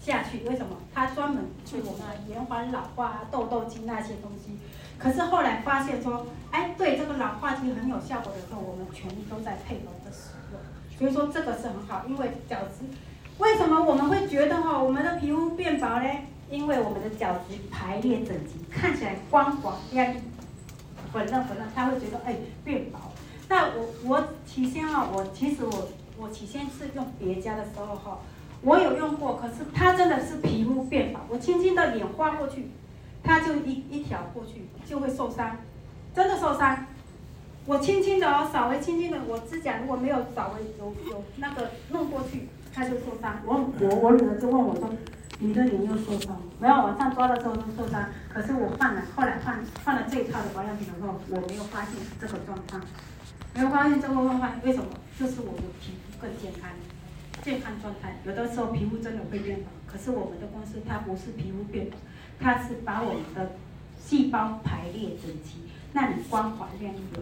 [0.01, 0.77] 下去，为什么？
[0.95, 4.57] 它专门去我们延缓老化、痘痘肌那些东西。
[5.03, 10.61] 可是后来发现说，哎，对这个老化剂很有效果的时候，我们全都在配合的使用，
[10.99, 12.05] 所以说这个是很好。
[12.07, 12.85] 因为角质，
[13.39, 16.07] 为什么我们会觉得哈，我们的皮肤变薄呢？
[16.51, 20.19] 因为我们的角质排列整齐，看起来光滑亮丽，
[21.11, 22.99] 粉嫩粉嫩，他会觉得哎变薄。
[23.49, 28.19] 那我我起先啊，我其实我我起先是用别家的时候哈，
[28.61, 32.69] 我有用过，可是它真的是皮肤变薄，我轻轻的脸划过去。
[33.23, 35.57] 它就一一条过去就会受伤，
[36.15, 36.87] 真的受伤。
[37.67, 43.39] 我轻轻的哦，稍微轻轻的，我指甲如果没有稍微有有那个弄过去，它就受伤。
[43.45, 44.91] 我我我女儿就问我说
[45.39, 48.09] ：“你的脸又受伤？”没有，往上抓的时候都受伤。
[48.33, 52.83] 可是我换了，后来换换了这一套的保养品的时候，我没有发现这个状况，
[53.55, 54.87] 没有发现这个状况，为什么？
[55.21, 56.71] 就是我的皮肤更健康，
[57.43, 58.17] 健康状态。
[58.25, 61.99] 有的时候皮肤真的会变好，可是我们的公司它不是皮肤变好。
[62.41, 63.53] 它是把我们的
[63.99, 65.59] 细胞排列整齐，
[65.93, 67.21] 让你光滑亮丽的，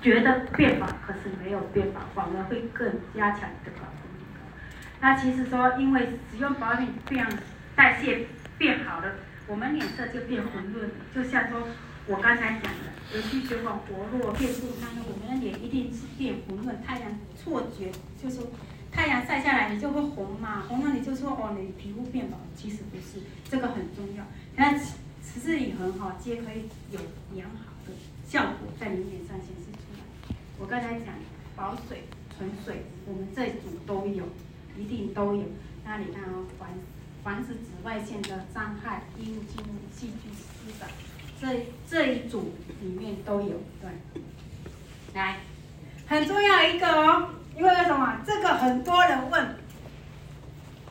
[0.00, 4.24] 觉得变薄，可是没有变薄，反而会更加强你的保护力。
[5.00, 7.26] 那其实说，因为使用保养品变
[7.76, 8.26] 代谢
[8.56, 9.12] 变好了，
[9.46, 10.90] 我们脸色就变红润。
[11.14, 11.68] 就像说
[12.06, 16.82] 我刚才讲的，有气血管活络变健康，我们的脸一定是变红润。
[16.82, 18.40] 太阳错觉就是。
[18.92, 24.24] 太阳晒下来，你就会红嘛，红了你就说哦，你皮肤变薄，其实不是，这个很重要。
[24.56, 26.98] 那持之以恒哈，皆可以有
[27.32, 27.92] 良好的
[28.26, 30.34] 效果在你脸上显示出来。
[30.58, 31.14] 我刚才讲
[31.54, 32.04] 保水、
[32.36, 34.24] 纯水，我们这一组都有，
[34.76, 35.44] 一定都有。
[35.84, 36.68] 那你看哦，防
[37.22, 40.88] 防止紫外线的伤害，衣物进入细菌滋长，
[41.40, 42.52] 这这一组
[42.82, 43.60] 里面都有。
[43.80, 44.22] 对，
[45.14, 45.38] 来，
[46.06, 47.30] 很重要一个哦。
[47.60, 48.16] 因为为什么？
[48.26, 49.54] 这个很多人问，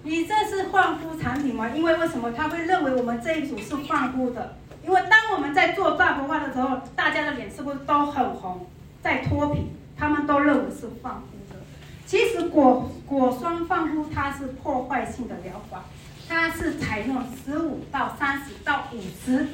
[0.04, 1.68] 你这是焕肤产品吗？
[1.70, 4.56] 因为为什么他会认为我们这一组是焕肤的？
[4.86, 8.68] 因为当我们在做大活化的时候，大家的脸是不是都很红，
[9.02, 9.72] 在脱皮？
[9.98, 11.60] 他们都认为是焕肤的。
[12.06, 15.84] 其实果果酸换肤它是破坏性的疗法，
[16.28, 19.48] 它是采用十五到三十到五十，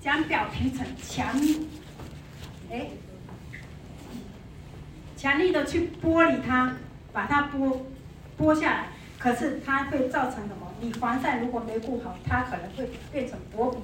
[0.00, 1.26] 将表皮层强，
[2.70, 2.86] 哎，
[5.22, 6.74] 强力的去剥离它，
[7.12, 7.76] 把它剥
[8.36, 8.86] 剥下来。
[9.20, 10.66] 可是它会造成什么？
[10.80, 13.78] 你防晒如果没顾好，它可能会变成薄皮、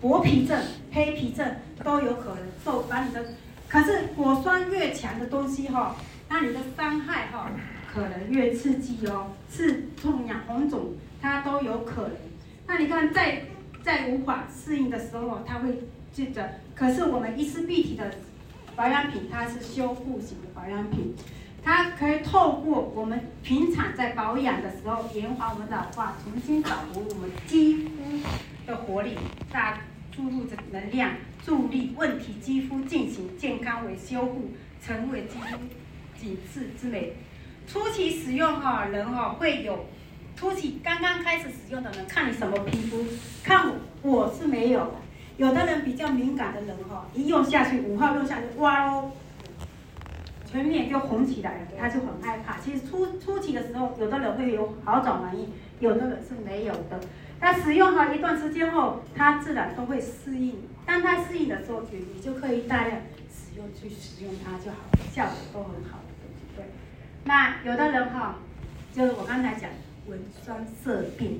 [0.00, 0.56] 薄皮症、
[0.92, 3.24] 黑皮症都有可能受把你的。
[3.68, 5.96] 可是果酸越强的东西哈，
[6.28, 7.50] 那你的伤害哈
[7.92, 12.12] 可能越刺激哦，刺痛、痒、红肿它都有可能。
[12.68, 13.42] 那你看在
[13.82, 15.80] 在无法适应的时候，它会
[16.12, 16.60] 记得。
[16.76, 18.14] 可是我们一丝碧媞的
[18.76, 21.14] 保养品，它是修复型的保养品。
[21.62, 27.90] 它可以透过我们平常在保养的时候，延缓我们老化，重新找回我们肌肤
[28.66, 29.16] 的活力，
[29.50, 29.78] 再
[30.12, 31.12] 注入的能量，
[31.42, 34.50] 助力问题肌肤进行健康维修复，
[34.84, 35.58] 成为肌肤
[36.20, 37.14] 紧致之美。
[37.66, 39.86] 初期使用哈，人哈会有
[40.36, 43.02] 初期刚刚开始使用的人，看你什么皮肤，
[43.42, 44.92] 看我我是没有，
[45.36, 49.12] 有的人比较敏感的人哈，一用下去五号用下去，哇哦。
[50.46, 52.60] 全脸就红起来了，他就很害怕。
[52.60, 55.48] 其实初初期的时候，有的人会有好转反应，
[55.80, 57.00] 有的人是没有的。
[57.40, 60.54] 那使用好一段时间后，他自然都会适应。
[60.86, 66.66] 当他适应的时候，你你就可以大量使用去使用它就好了，效果都很好的，对。
[67.24, 68.36] 那有的人哈，
[68.94, 69.68] 就是我刚才讲
[70.06, 71.32] 纹酸色变，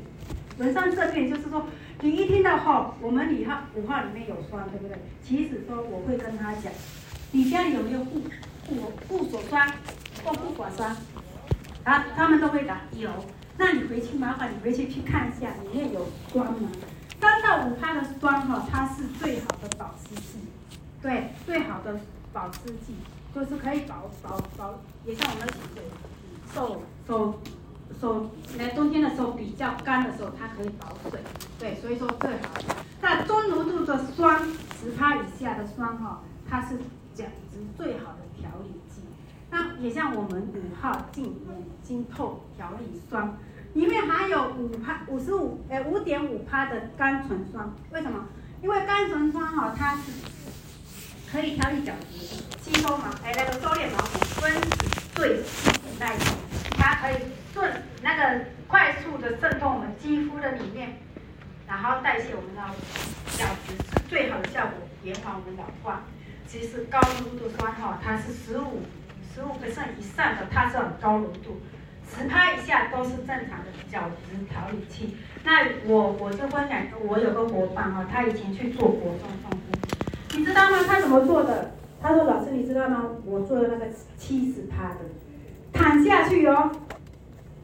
[0.59, 1.67] 纹酸色变就是说，
[2.05, 4.99] 你一听到哈，我们五号五号里面有酸，对不对？
[5.27, 6.71] 其实说我会跟他讲，
[7.33, 8.21] 你家里有没有护？
[8.67, 9.67] 护护手霜
[10.23, 10.95] 或护发霜，
[11.85, 13.11] 啊，他们都会打有。
[13.57, 16.69] 那你回去麻烦你回去去看一下里面有霜吗？
[17.19, 20.39] 三到五趴的霜哈，它是最好的保湿剂，
[21.01, 21.99] 对，最好的
[22.35, 22.95] 保湿剂
[23.35, 25.49] 就是可以保保保，也像我们
[26.55, 27.41] 手手
[28.01, 31.21] 手来冬天的时候比较干的时候，它可以保水，
[31.59, 32.55] 对，所以说最好。
[33.01, 34.41] 那中浓度的霜，
[34.81, 36.79] 十帕以下的霜哈，它是
[37.15, 38.19] 角质最好的。
[38.37, 39.01] 调理剂，
[39.51, 43.39] 那也像我们五号净眼睛透调理霜，
[43.73, 48.27] 里面含有五趴五十五哎五点五趴的甘醇霜，为什么？
[48.61, 50.03] 因为甘醇霜哈，它是
[51.33, 52.19] 可以调理角质、
[52.61, 56.25] 吸收毛哎那个收敛毛孔、分子对细代谢，
[56.85, 57.17] 它可以
[57.55, 57.73] 顺
[58.03, 60.99] 那个快速的渗透我们肌肤的里面，
[61.67, 62.61] 然后代谢我们的
[63.39, 66.03] 角质，是最好的效果，延缓我们老化。
[66.47, 68.83] 其实高浓度酸哈，它是十五
[69.35, 71.59] 十五个以上的，它是很高浓度，
[72.07, 75.17] 十趴以下都是正常的角质调理器。
[75.43, 80.85] 那我我就分享，我有个伙伴哈，他以前去做果霜放肤，你知道吗？
[80.87, 81.71] 他怎么做的？
[82.03, 83.07] 他说老师，你知道吗？
[83.25, 83.87] 我做的那个
[84.19, 85.01] 七十趴的，
[85.75, 86.71] 躺下去哦，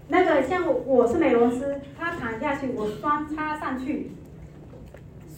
[0.08, 4.10] 那个像我，我是美容师，他躺下去，我霜擦上去。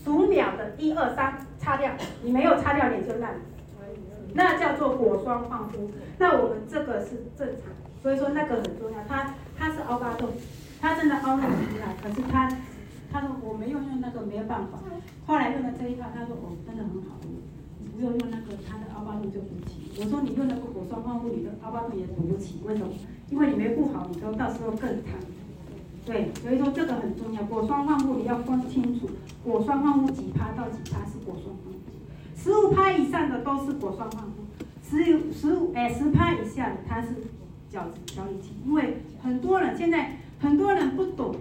[0.02, 1.92] 数秒的一二三，擦掉，
[2.24, 3.36] 你没有擦掉脸就烂，
[4.34, 5.88] 那叫做果霜焕肤。
[6.18, 7.70] 那我们这个是正常，
[8.02, 8.98] 所以说那个很重要。
[9.08, 10.30] 他他是凹疤洞，
[10.80, 12.48] 他真的凹得很厉害，可是他
[13.12, 14.80] 他说我没有用那个没有办法。
[15.24, 17.16] 后来用了这一套，他说哦真的很好
[18.02, 19.92] 就，用那个他的凹疤洞就补起。
[20.00, 22.92] 我说你用那个果霜放肤，你的凹疤洞也补不起，为什么？
[23.30, 25.14] 因为你没顾好，你都到时候更惨。
[26.04, 27.44] 对，所以说这个很重要。
[27.44, 29.08] 果霜放肤你要分清楚，
[29.44, 31.78] 果霜放肤几趴到几趴是果霜放肤，
[32.36, 34.42] 十五趴以上的都是果霜放肤，
[34.82, 37.08] 十有十五哎十趴以下的它是
[37.70, 38.50] 角质调理器。
[38.66, 41.36] 因为很多人现在很多人不懂，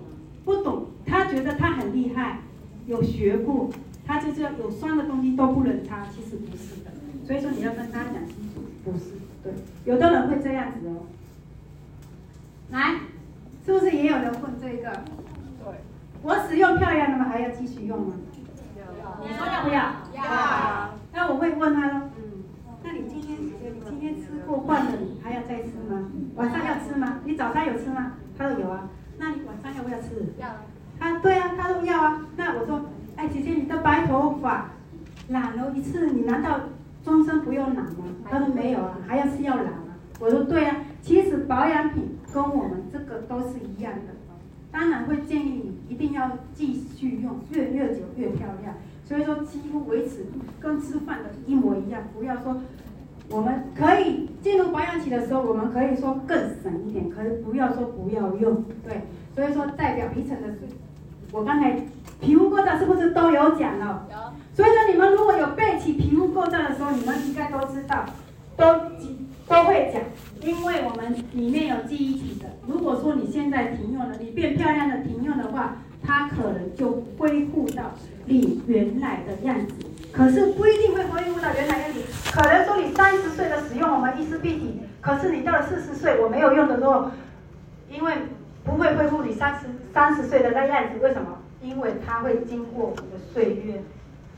[0.46, 2.42] 不懂，他觉得他很厉害，
[2.86, 3.68] 有学过，
[4.06, 6.92] 他就知道有酸的东西都不能擦，其实不是的。
[7.26, 9.12] 所以说你要跟他讲清楚，不是，
[9.44, 9.54] 对，
[9.86, 11.06] 有的人会这样子哦，
[12.72, 12.96] 来。
[13.64, 14.92] 是不是也有人问这个？
[15.64, 15.82] 对，
[16.24, 17.26] 我使用漂亮的吗？
[17.26, 18.16] 还要继续用吗？
[18.76, 19.20] 要。
[19.22, 20.02] 你说要不要？
[20.16, 20.98] 要。
[21.14, 22.10] 那我会问他喽。
[22.18, 22.44] 嗯。
[22.84, 23.52] 那你今天你
[23.88, 26.10] 今天吃过饭了，你还要再吃吗？
[26.36, 27.20] 晚上要吃吗？
[27.24, 28.14] 你早餐有吃吗？
[28.36, 28.90] 他说有啊。
[29.20, 30.34] 那你晚上要不要吃？
[30.40, 30.48] 要。
[31.00, 32.26] 他对啊，他说要啊。
[32.36, 32.82] 那我说，
[33.22, 34.72] 哎，姐姐，你的白头发
[35.30, 36.60] 染了一次，你难道
[37.06, 38.06] 终身不用染吗？
[38.28, 39.94] 他说没有啊，还要是要染啊。
[40.20, 42.18] 我说对啊，其实保养品。
[42.34, 44.14] 跟我们这个都是一样的，
[44.72, 48.74] 当然会建议你一定要继续用，越越久越漂亮。
[49.04, 50.26] 所以说，肌肤维持
[50.62, 52.62] 跟吃饭的一模一样，不要说
[53.30, 58.64] 我们可以进入保养期的时候，我们可以说更省一点，可以不要说不要用。
[58.88, 59.02] 对，
[59.36, 60.60] 所以说代表皮层的是，
[61.34, 61.78] 我刚才
[62.22, 64.08] 皮肤构造是不是都有讲了？
[64.10, 64.18] 有。
[64.54, 68.06] 所以说你们如果有背起皮肤构造的时候，你们应该都知道，
[68.56, 68.66] 都
[69.48, 70.02] 都会讲。
[70.42, 72.48] 因为我们里面有记忆体的。
[72.68, 77.92] 如果说你现在停用了，你变漂亮的停用的话，它可能就恢复到
[78.26, 79.74] 你原来的样子。
[80.12, 82.02] 可是不一定会恢复到原来样子，
[82.34, 87.10] 可能说你三十岁的使用我们伊丝碧体，可是你到了四十岁我没有用的时候，
[87.90, 88.14] 因为
[88.64, 91.00] 不会恢复你三十三十岁的那样子。
[91.02, 91.38] 为什么？
[91.62, 93.82] 因为它会经过我们的岁月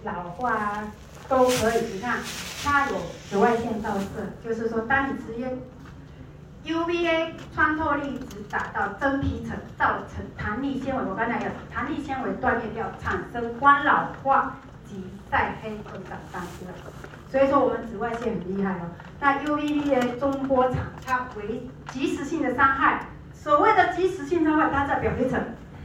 [0.04, 0.92] 老化啊，
[1.28, 1.94] 都可以。
[1.94, 2.20] 你看，
[2.64, 2.98] 它有
[3.30, 5.58] 紫外线照射，就是说当你直接。
[6.66, 11.04] UVA 穿透力只达到真皮层，造成弹力纤维。
[11.04, 14.56] 我刚才有弹力纤维断裂掉，产生光老化
[14.86, 16.66] 及晒黑等等丧失。
[17.30, 18.88] 所以说我们紫外线很厉害哦。
[19.20, 23.08] 那 UVA 中波长，它为即时性的伤害。
[23.34, 25.38] 所谓的即时性伤害，它在表皮层，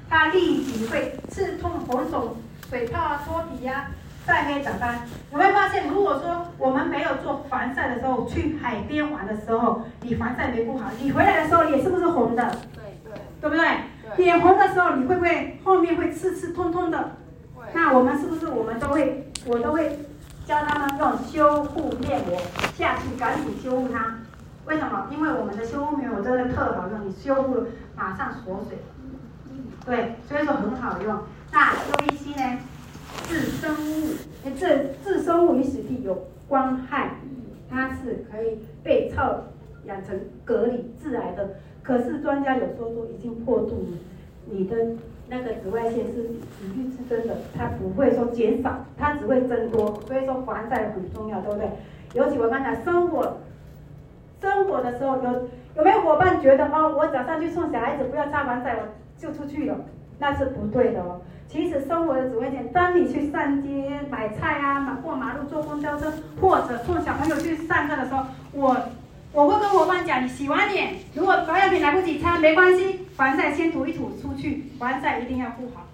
[0.09, 2.37] 它立即会刺痛、红肿、
[2.69, 3.91] 水泡啊、脱皮呀。
[4.27, 4.99] 晒黑长斑，
[5.33, 5.89] 有没有发现？
[5.89, 12.59] 如果说我们没有做防晒的时候，去海边玩的时候，你防晒没顾好，你回来的时候脸是不是红的？
[12.75, 13.67] 对对，对不对？
[14.19, 17.13] 脸红的时候，你会不会后面会刺刺痛痛的？
[17.73, 19.99] 那我们是不是我们都会，我都会
[20.45, 22.39] 教他们用修护面膜
[22.77, 24.19] 下去赶紧修复它。
[24.67, 25.07] 为什么？
[25.11, 27.65] 因为我们的修护面膜真的特好用，你修护
[27.97, 28.77] 马上锁水。
[29.89, 31.19] 对，所以说很好用。
[31.51, 32.59] 那 UVC 呢？
[33.27, 34.15] 致生物，
[34.45, 37.13] 哎，这致生物与死地有光害，
[37.71, 39.23] 它是可以被臭
[39.87, 41.57] 养成隔离致癌的。
[41.83, 43.99] 可是专家有说说已经破度了，
[44.45, 44.77] 你的
[45.31, 49.99] 那个紫外线是几率是真的，它不会说减少，它只会增多。
[50.07, 51.71] 所以说防晒很重要，对不对？
[52.13, 53.39] 尤其我刚才生火，
[54.41, 58.83] 生火的时候有有没有伙伴觉得哦，我早上去送小孩子不要擦防晒，我
[59.19, 59.77] 就出去了，
[60.19, 61.21] 那是不对的哦。
[61.51, 68.77] 其实生活的紫外线，当你去上街买菜啊，过马路坐公交车，或者送小朋友去上课的时候，我
[69.33, 75.87] 我会跟伙伴讲，你洗完脸，如果保养品来不及擦，没关系，防晒先涂一涂出去，防晒一定要护好。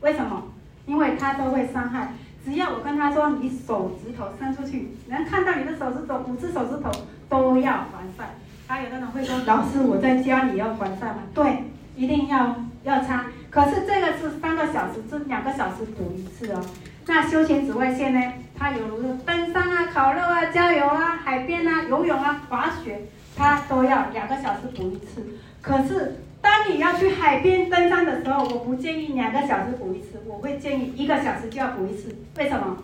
[0.00, 0.42] 为什么？
[0.86, 2.12] 因为它都会伤害。
[2.44, 6.90] 只要我跟他说，你手指头伸出去，能看到你的手指头，五只手指头
[7.28, 8.34] 都要防晒。
[8.66, 11.18] 还有的人会说，老师，我在家里要防晒吗？
[11.32, 11.64] 对，
[12.02, 13.26] 一定要要擦。
[13.48, 16.60] 可是这个是三个小时，这两个小时补一次哦。
[17.06, 18.20] 那休闲紫外线呢？
[18.58, 23.02] 它有如登山啊、烤肉啊、郊游啊、海边啊、游泳啊、滑雪，
[23.36, 25.38] 它都要两个小时补一次。
[25.60, 32.16] 可是当你要去海边登山的时候，我不建议两个小时补一次，我会建议一个小时就要补一次。
[32.36, 32.78] 为什么？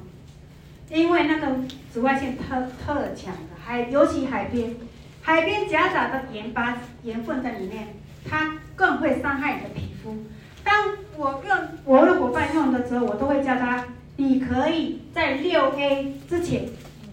[0.91, 1.57] 因为那个
[1.93, 4.77] 紫外线特特强的，海尤其海边，
[5.23, 7.89] 海边夹杂的盐巴、盐分在里面，
[8.29, 10.17] 它更会伤害你的皮肤。
[10.63, 13.85] 当我用我的伙伴用的时候，我都会教他，
[14.17, 16.69] 你可以在六 A 之前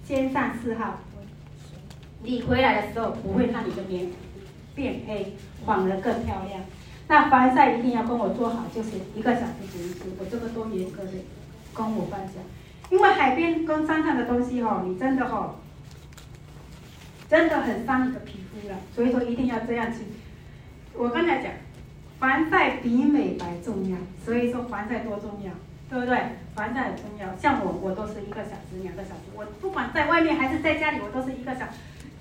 [0.05, 0.99] 先上四号，
[2.21, 4.11] 你回来的时候不会让你的脸
[4.75, 5.33] 变黑，
[5.65, 6.61] 反而更漂亮。
[7.07, 11.11] 那防晒一定要跟我做好，就是一个小时补一次，我这个多严格的
[11.73, 12.43] 跟伙伴讲，
[12.91, 15.55] 因为海边跟山上的东西哈，你真的哈，
[17.27, 19.99] 真的很伤你的皮肤了，所以说一定要这样去。
[20.97, 21.51] 我刚才讲。
[22.17, 25.51] 防晒比美白重要，所以说防晒多重要，
[25.89, 26.17] 对不对？
[26.55, 27.35] 防晒很重要。
[27.37, 31.71] 像我，我都是一个小时、两个小时，我不管在外面还是在家里，我都是一个小时。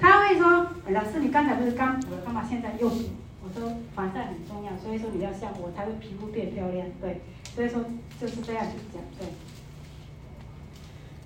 [0.01, 3.05] 他会说：“老师，你刚才不是刚补了，干嘛现在又补？”
[3.45, 7.21] 我说：“防晒很重要，所以说你要像我，才会皮肤变漂亮。”对，
[7.55, 7.85] 所以说
[8.21, 9.01] 就是这样去讲。
[9.17, 9.29] 对。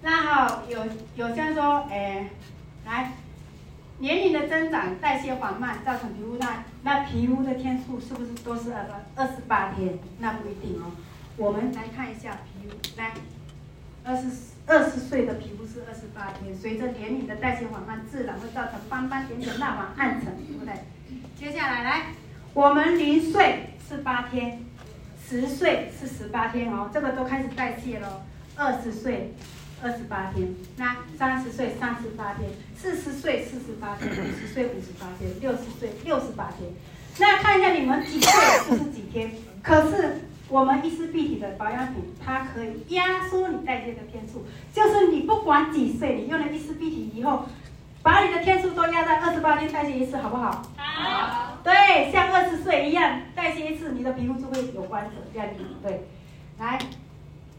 [0.02, 0.78] 那好，有
[1.16, 2.28] 有像说，哎，
[2.84, 3.12] 来。
[4.00, 8.86] 年龄的增长，代谢缓慢，造成皮肤那那皮肤的天数是不是都是二
[9.16, 9.98] 二十八天？
[10.20, 10.92] 那不一定哦。
[11.36, 13.12] 我们来看一下皮肤，来，
[14.04, 14.28] 二十
[14.66, 20.74] 二十岁的皮肤是二十八天，随着年龄的代谢缓慢，自然会造成斑斑点点、蜡黄暗沉，对不对？
[21.36, 22.06] 接下来来，
[22.54, 24.60] 我们零岁是八天，
[25.28, 28.24] 十岁是十八天哦，这个都开始代谢了，
[28.54, 29.34] 二十岁。
[29.82, 36.68] 二十八天，那三十岁三十八天，四十岁四十八天，五十岁五十八天，六十岁六十八天。
[37.18, 38.30] 那看一下你们几岁
[38.64, 39.30] 四十几天？
[39.62, 47.46] 可是我们伊丝碧媞的保养品，它可以压缩你代谢的天数，就是你不管几岁，你用了伊丝碧媞以后，
[48.02, 50.62] 把你的天数都压在二十八天代谢一次，好不好？
[50.76, 51.58] 好。
[51.62, 55.66] 对，像二十岁一样代谢一次，你的皮肤就会有光泽亮丽。
[55.82, 56.08] 对，
[56.58, 56.78] 来。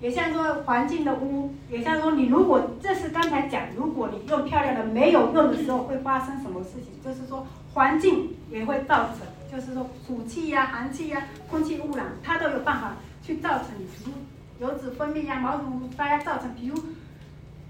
[0.02, 6.94] 也像说环境的污，也像说你如果这是刚才讲，如果你用漂亮的没有用的时候会发生什么事情？
[7.04, 14.12] 就是说环境也会造成，就是说暑气呀、寒气呀、空气污染，它都有办法去造成你皮肤
[14.60, 16.82] 油脂分泌呀、毛孔发呀，造成皮肤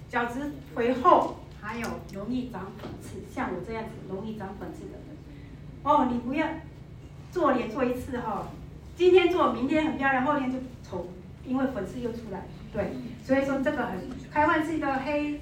[0.08, 5.18] 角质肥厚，还有容易长粉刺，像我这样子容易长粉刺的人，
[5.84, 6.48] 哦，你不要
[7.32, 8.48] 做脸做一次哈、哦，
[8.96, 11.08] 今天做明天很漂亮，后天就丑，
[11.50, 12.94] 因为粉刺又出来，对，
[13.24, 15.42] 所以说这个很开放性的黑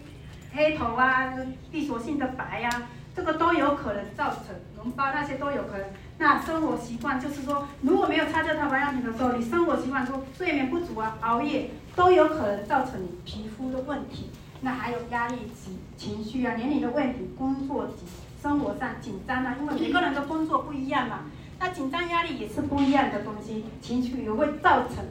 [0.53, 1.34] 黑头啊，
[1.70, 5.86] 闭锁性的白呀、啊，这个都有可能造成脓包那些都有可能。
[6.18, 14.30] 那生活习惯就是说，如果没有擦这套保养品的时候，你生活习惯说睡眠不足啊、熬夜，都有可能造成你皮肤的问题。
[14.62, 18.05] 那还有压力及情绪啊、年龄的问题、工作及
[18.41, 21.26] 生活上紧张啊，因为每个人的工作不一样嘛，
[21.60, 25.05] 那紧张压力也是不一样的东西，情绪也会造成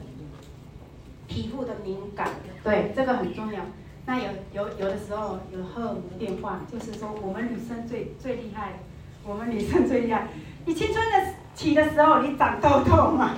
[1.27, 2.29] 皮肤的敏感。
[2.63, 3.59] 对，这个很重要。
[4.05, 8.79] 那有有有的时候有荷尔蒙变化，就是说我们女生最最厉害，
[9.23, 10.27] 我们女生最厉害。
[10.65, 13.35] 你青春的期的时候，你长痘痘嘛，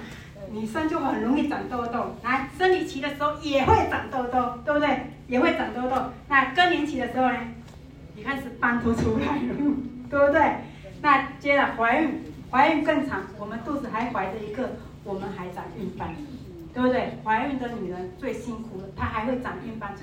[0.52, 2.16] 女生就很容易长痘痘。
[2.24, 5.08] 来，生理期的时候也会长痘痘，对不对？
[5.28, 6.12] 也会长痘痘。
[6.28, 7.38] 那更年期的时候呢？
[8.16, 9.56] 你看是斑都出来了，
[10.10, 10.56] 对不对？
[11.02, 12.22] 那接着怀孕，
[12.52, 14.72] 怀孕更长，我们肚子还怀着一个，
[15.06, 16.14] 我们还长孕斑，
[16.74, 17.18] 对不对？
[17.24, 19.96] 怀孕的女人最辛苦了，她还会长孕斑。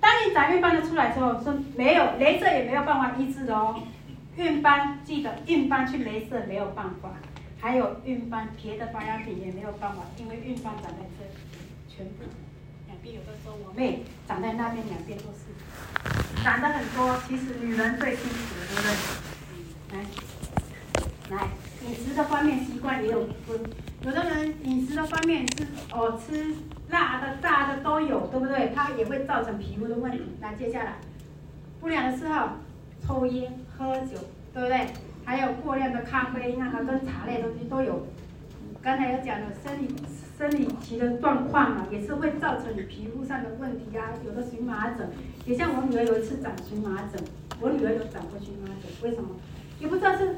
[0.00, 3.80] 当你长孕斑的出来之后，说没有，雷射也没有办法医治的哦。
[4.36, 7.10] 孕斑记得孕斑去镭射没有办法，
[7.60, 11.30] 还有孕斑别的保养品也没有办法，因为孕斑长在这里，
[11.88, 12.24] 全部
[12.88, 17.16] 两边有的时候我妹长在那边，两边都是长得很多。
[17.28, 19.96] 其实女人最辛苦的，对不对？
[19.96, 21.48] 来，来
[21.86, 23.62] 饮食的方面习惯也有分，
[24.04, 26.54] 有的人饮食的方面是哦吃
[26.90, 28.70] 辣的、炸的都有，对不对？
[28.74, 30.20] 它也会造成皮肤的问题。
[30.42, 30.96] 来，接下来
[31.80, 32.58] 不良的嗜好，
[33.06, 33.50] 抽烟。
[33.76, 34.18] 喝酒，
[34.52, 34.86] 对不对？
[35.24, 38.06] 还有过量的咖啡，那个跟茶类东西都有。
[38.82, 39.88] 刚才有讲的生理
[40.38, 44.12] 生理期的状况嘛，也是会造成你皮肤上的问题啊。
[44.24, 45.08] 有的荨麻疹，
[45.46, 47.20] 也像我女儿有一次长荨麻疹，
[47.58, 49.30] 我女儿有长过荨麻疹，为什么？
[49.80, 50.36] 也不知道是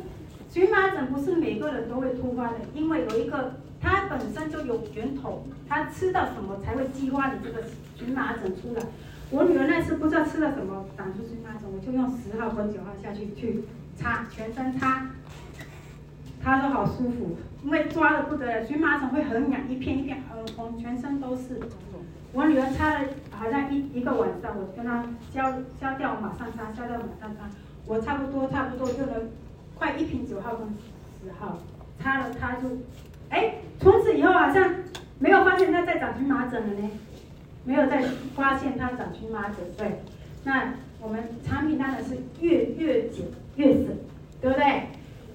[1.04, 7.62] 不是每个人都会突发的，因为有一个它本身就有源头，它吃到什么才会激发你这个
[7.98, 8.82] 荨麻疹出来。
[9.30, 13.64] 我女儿那次不知道吃了什么长出荨麻疹，我就用十号跟九号下去去
[13.96, 15.08] 擦，全身擦，
[16.42, 21.60] 她说好舒服，因为抓的不得了，荨麻疹会很痒，一片一片很红，全身都是。
[22.32, 27.48] 我女儿擦了好像一一个晚上，我跟她消消掉，马上擦，消掉马上擦，
[27.86, 29.28] 我差不多差不多就能
[29.78, 31.58] 快一瓶九号跟十号，
[32.02, 32.68] 擦了擦就，
[33.30, 34.74] 哎，从此以后好像
[35.18, 36.90] 没有发现它在长荨麻疹了呢。
[37.64, 38.00] 没有再
[38.36, 39.98] 发现它长荨麻疹，对，
[40.44, 43.88] 那我们产品当然是越越简越省，
[44.40, 44.82] 对不对？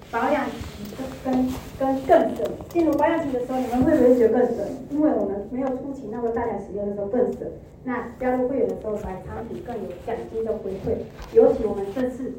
[0.10, 4.66] 保养期跟跟更省，进入保养期的时候，你们会不会觉得更省？
[4.92, 7.42] 因为我们没有初期那么大量使用的时候更省。
[7.84, 10.96] 那加入会员的时候，买产品更有奖金的回馈。
[11.34, 12.34] 尤其我们这次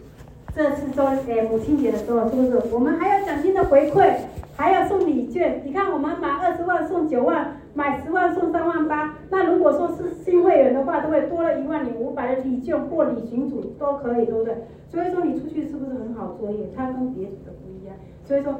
[0.54, 2.62] 这次周诶母亲节的时候，是不是？
[2.72, 4.14] 我们还有奖金的回馈，
[4.56, 5.62] 还要送礼券。
[5.64, 7.56] 你看，我们买二十万送九万。
[7.74, 14.54] 买十万送三万八，那如果说是新会员的话，都会多了一万零五百的礼券或礼品组都可以，对不对？
[14.90, 16.68] 所以说你出去是不是很好作业？
[16.76, 17.96] 他跟别的不一样，
[18.28, 18.54] 所以说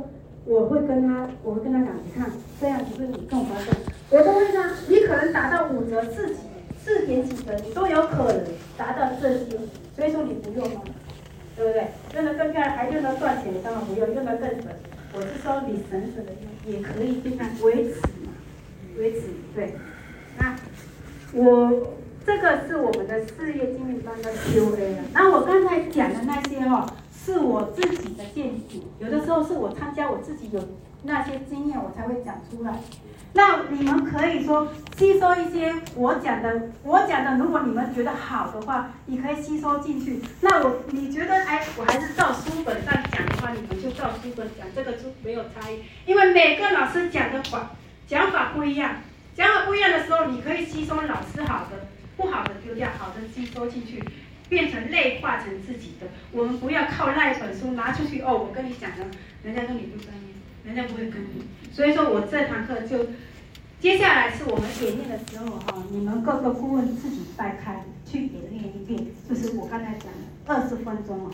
[0.47, 3.77] 我会跟他，我会跟他讲，你看这样子是你更划算，
[4.13, 6.41] 我都会让你可能达到五折、四几、
[6.79, 8.43] 四点几折，你都有可能
[8.79, 9.59] 达到这些，
[9.95, 10.81] 所以说你不用吗？
[11.57, 11.89] 对不对？
[12.15, 14.67] 用的更漂亮，还用得赚钱，当然不用，用得更省。
[15.15, 18.33] 我是说你省省的用，也可以尽量维持嘛。
[18.99, 19.75] 维持对，
[20.39, 20.57] 那
[21.33, 21.95] 我
[22.25, 25.05] 这个是我们的事业经营班的 Q&A 了。
[25.13, 26.87] 那我刚才讲的那些、哦，
[27.25, 30.61] 是我自己的见解，有的时候是我参加我自己有
[31.05, 32.81] 那些经验，我才会讲出来。
[33.35, 34.69] 那你们可以说
[34.99, 40.21] 吸收一些我讲的，我讲的，如果你们觉得好的话，你可以吸收进去。
[40.41, 47.71] 那我你觉得哎，我还是照书本上讲的话，你们就照书本讲，这个就没有差异，因为每个老师讲的话。
[48.09, 48.97] 讲法不一样，
[49.35, 54.05] 讲法不一样的时候，你可以吸收老师好的，不好的丢掉，好的吸收进去，
[54.53, 56.07] 变成内化成自己的。
[56.31, 59.07] 我们不要靠那一本书拿出去哦，我跟你讲的，
[59.43, 60.29] 人家说你不专业，
[60.67, 61.47] 人家不会跟你。
[61.73, 63.07] 所以说我这堂课就，
[63.81, 71.33] 接下来是我们演练的时候哈，你们各个顾问自己再开去演练一遍，就是我刚才讲的二十分钟啊，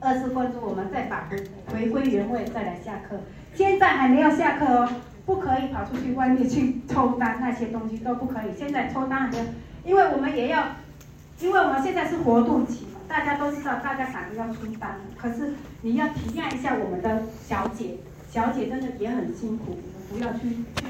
[0.00, 1.30] 二十分钟我们再把
[1.68, 3.22] 回归原位再来下课，
[3.54, 4.88] 现在还没有下课哦。
[5.24, 8.46] 不可以跑出去外面去抽单，那些东西都不可以。
[8.58, 9.40] 现在抽单很多，
[9.84, 10.66] 因为我们也要，
[11.42, 15.00] 因为我们现在是活动期嘛，大家都知道，大家赶着要出单。
[15.18, 17.96] 可是你要体谅一下我们的小姐，
[18.30, 19.76] 小姐真的也很辛苦，
[20.08, 20.84] 不要去去。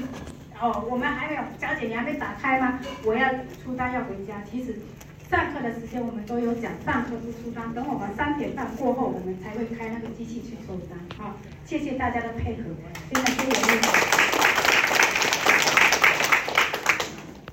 [0.61, 2.79] 哦，我们还没有，小姐你还没打开吗？
[3.03, 3.27] 我要
[3.63, 4.43] 出单要回家。
[4.49, 4.75] 其实
[5.27, 10.99] 上课的时间我们都有讲，上课不出单，等我们三点半过后，我们才会开那个机器去收单。
[11.17, 11.33] 好，
[11.65, 12.63] 谢谢大家的配合，
[13.11, 14.02] 现在谢谢。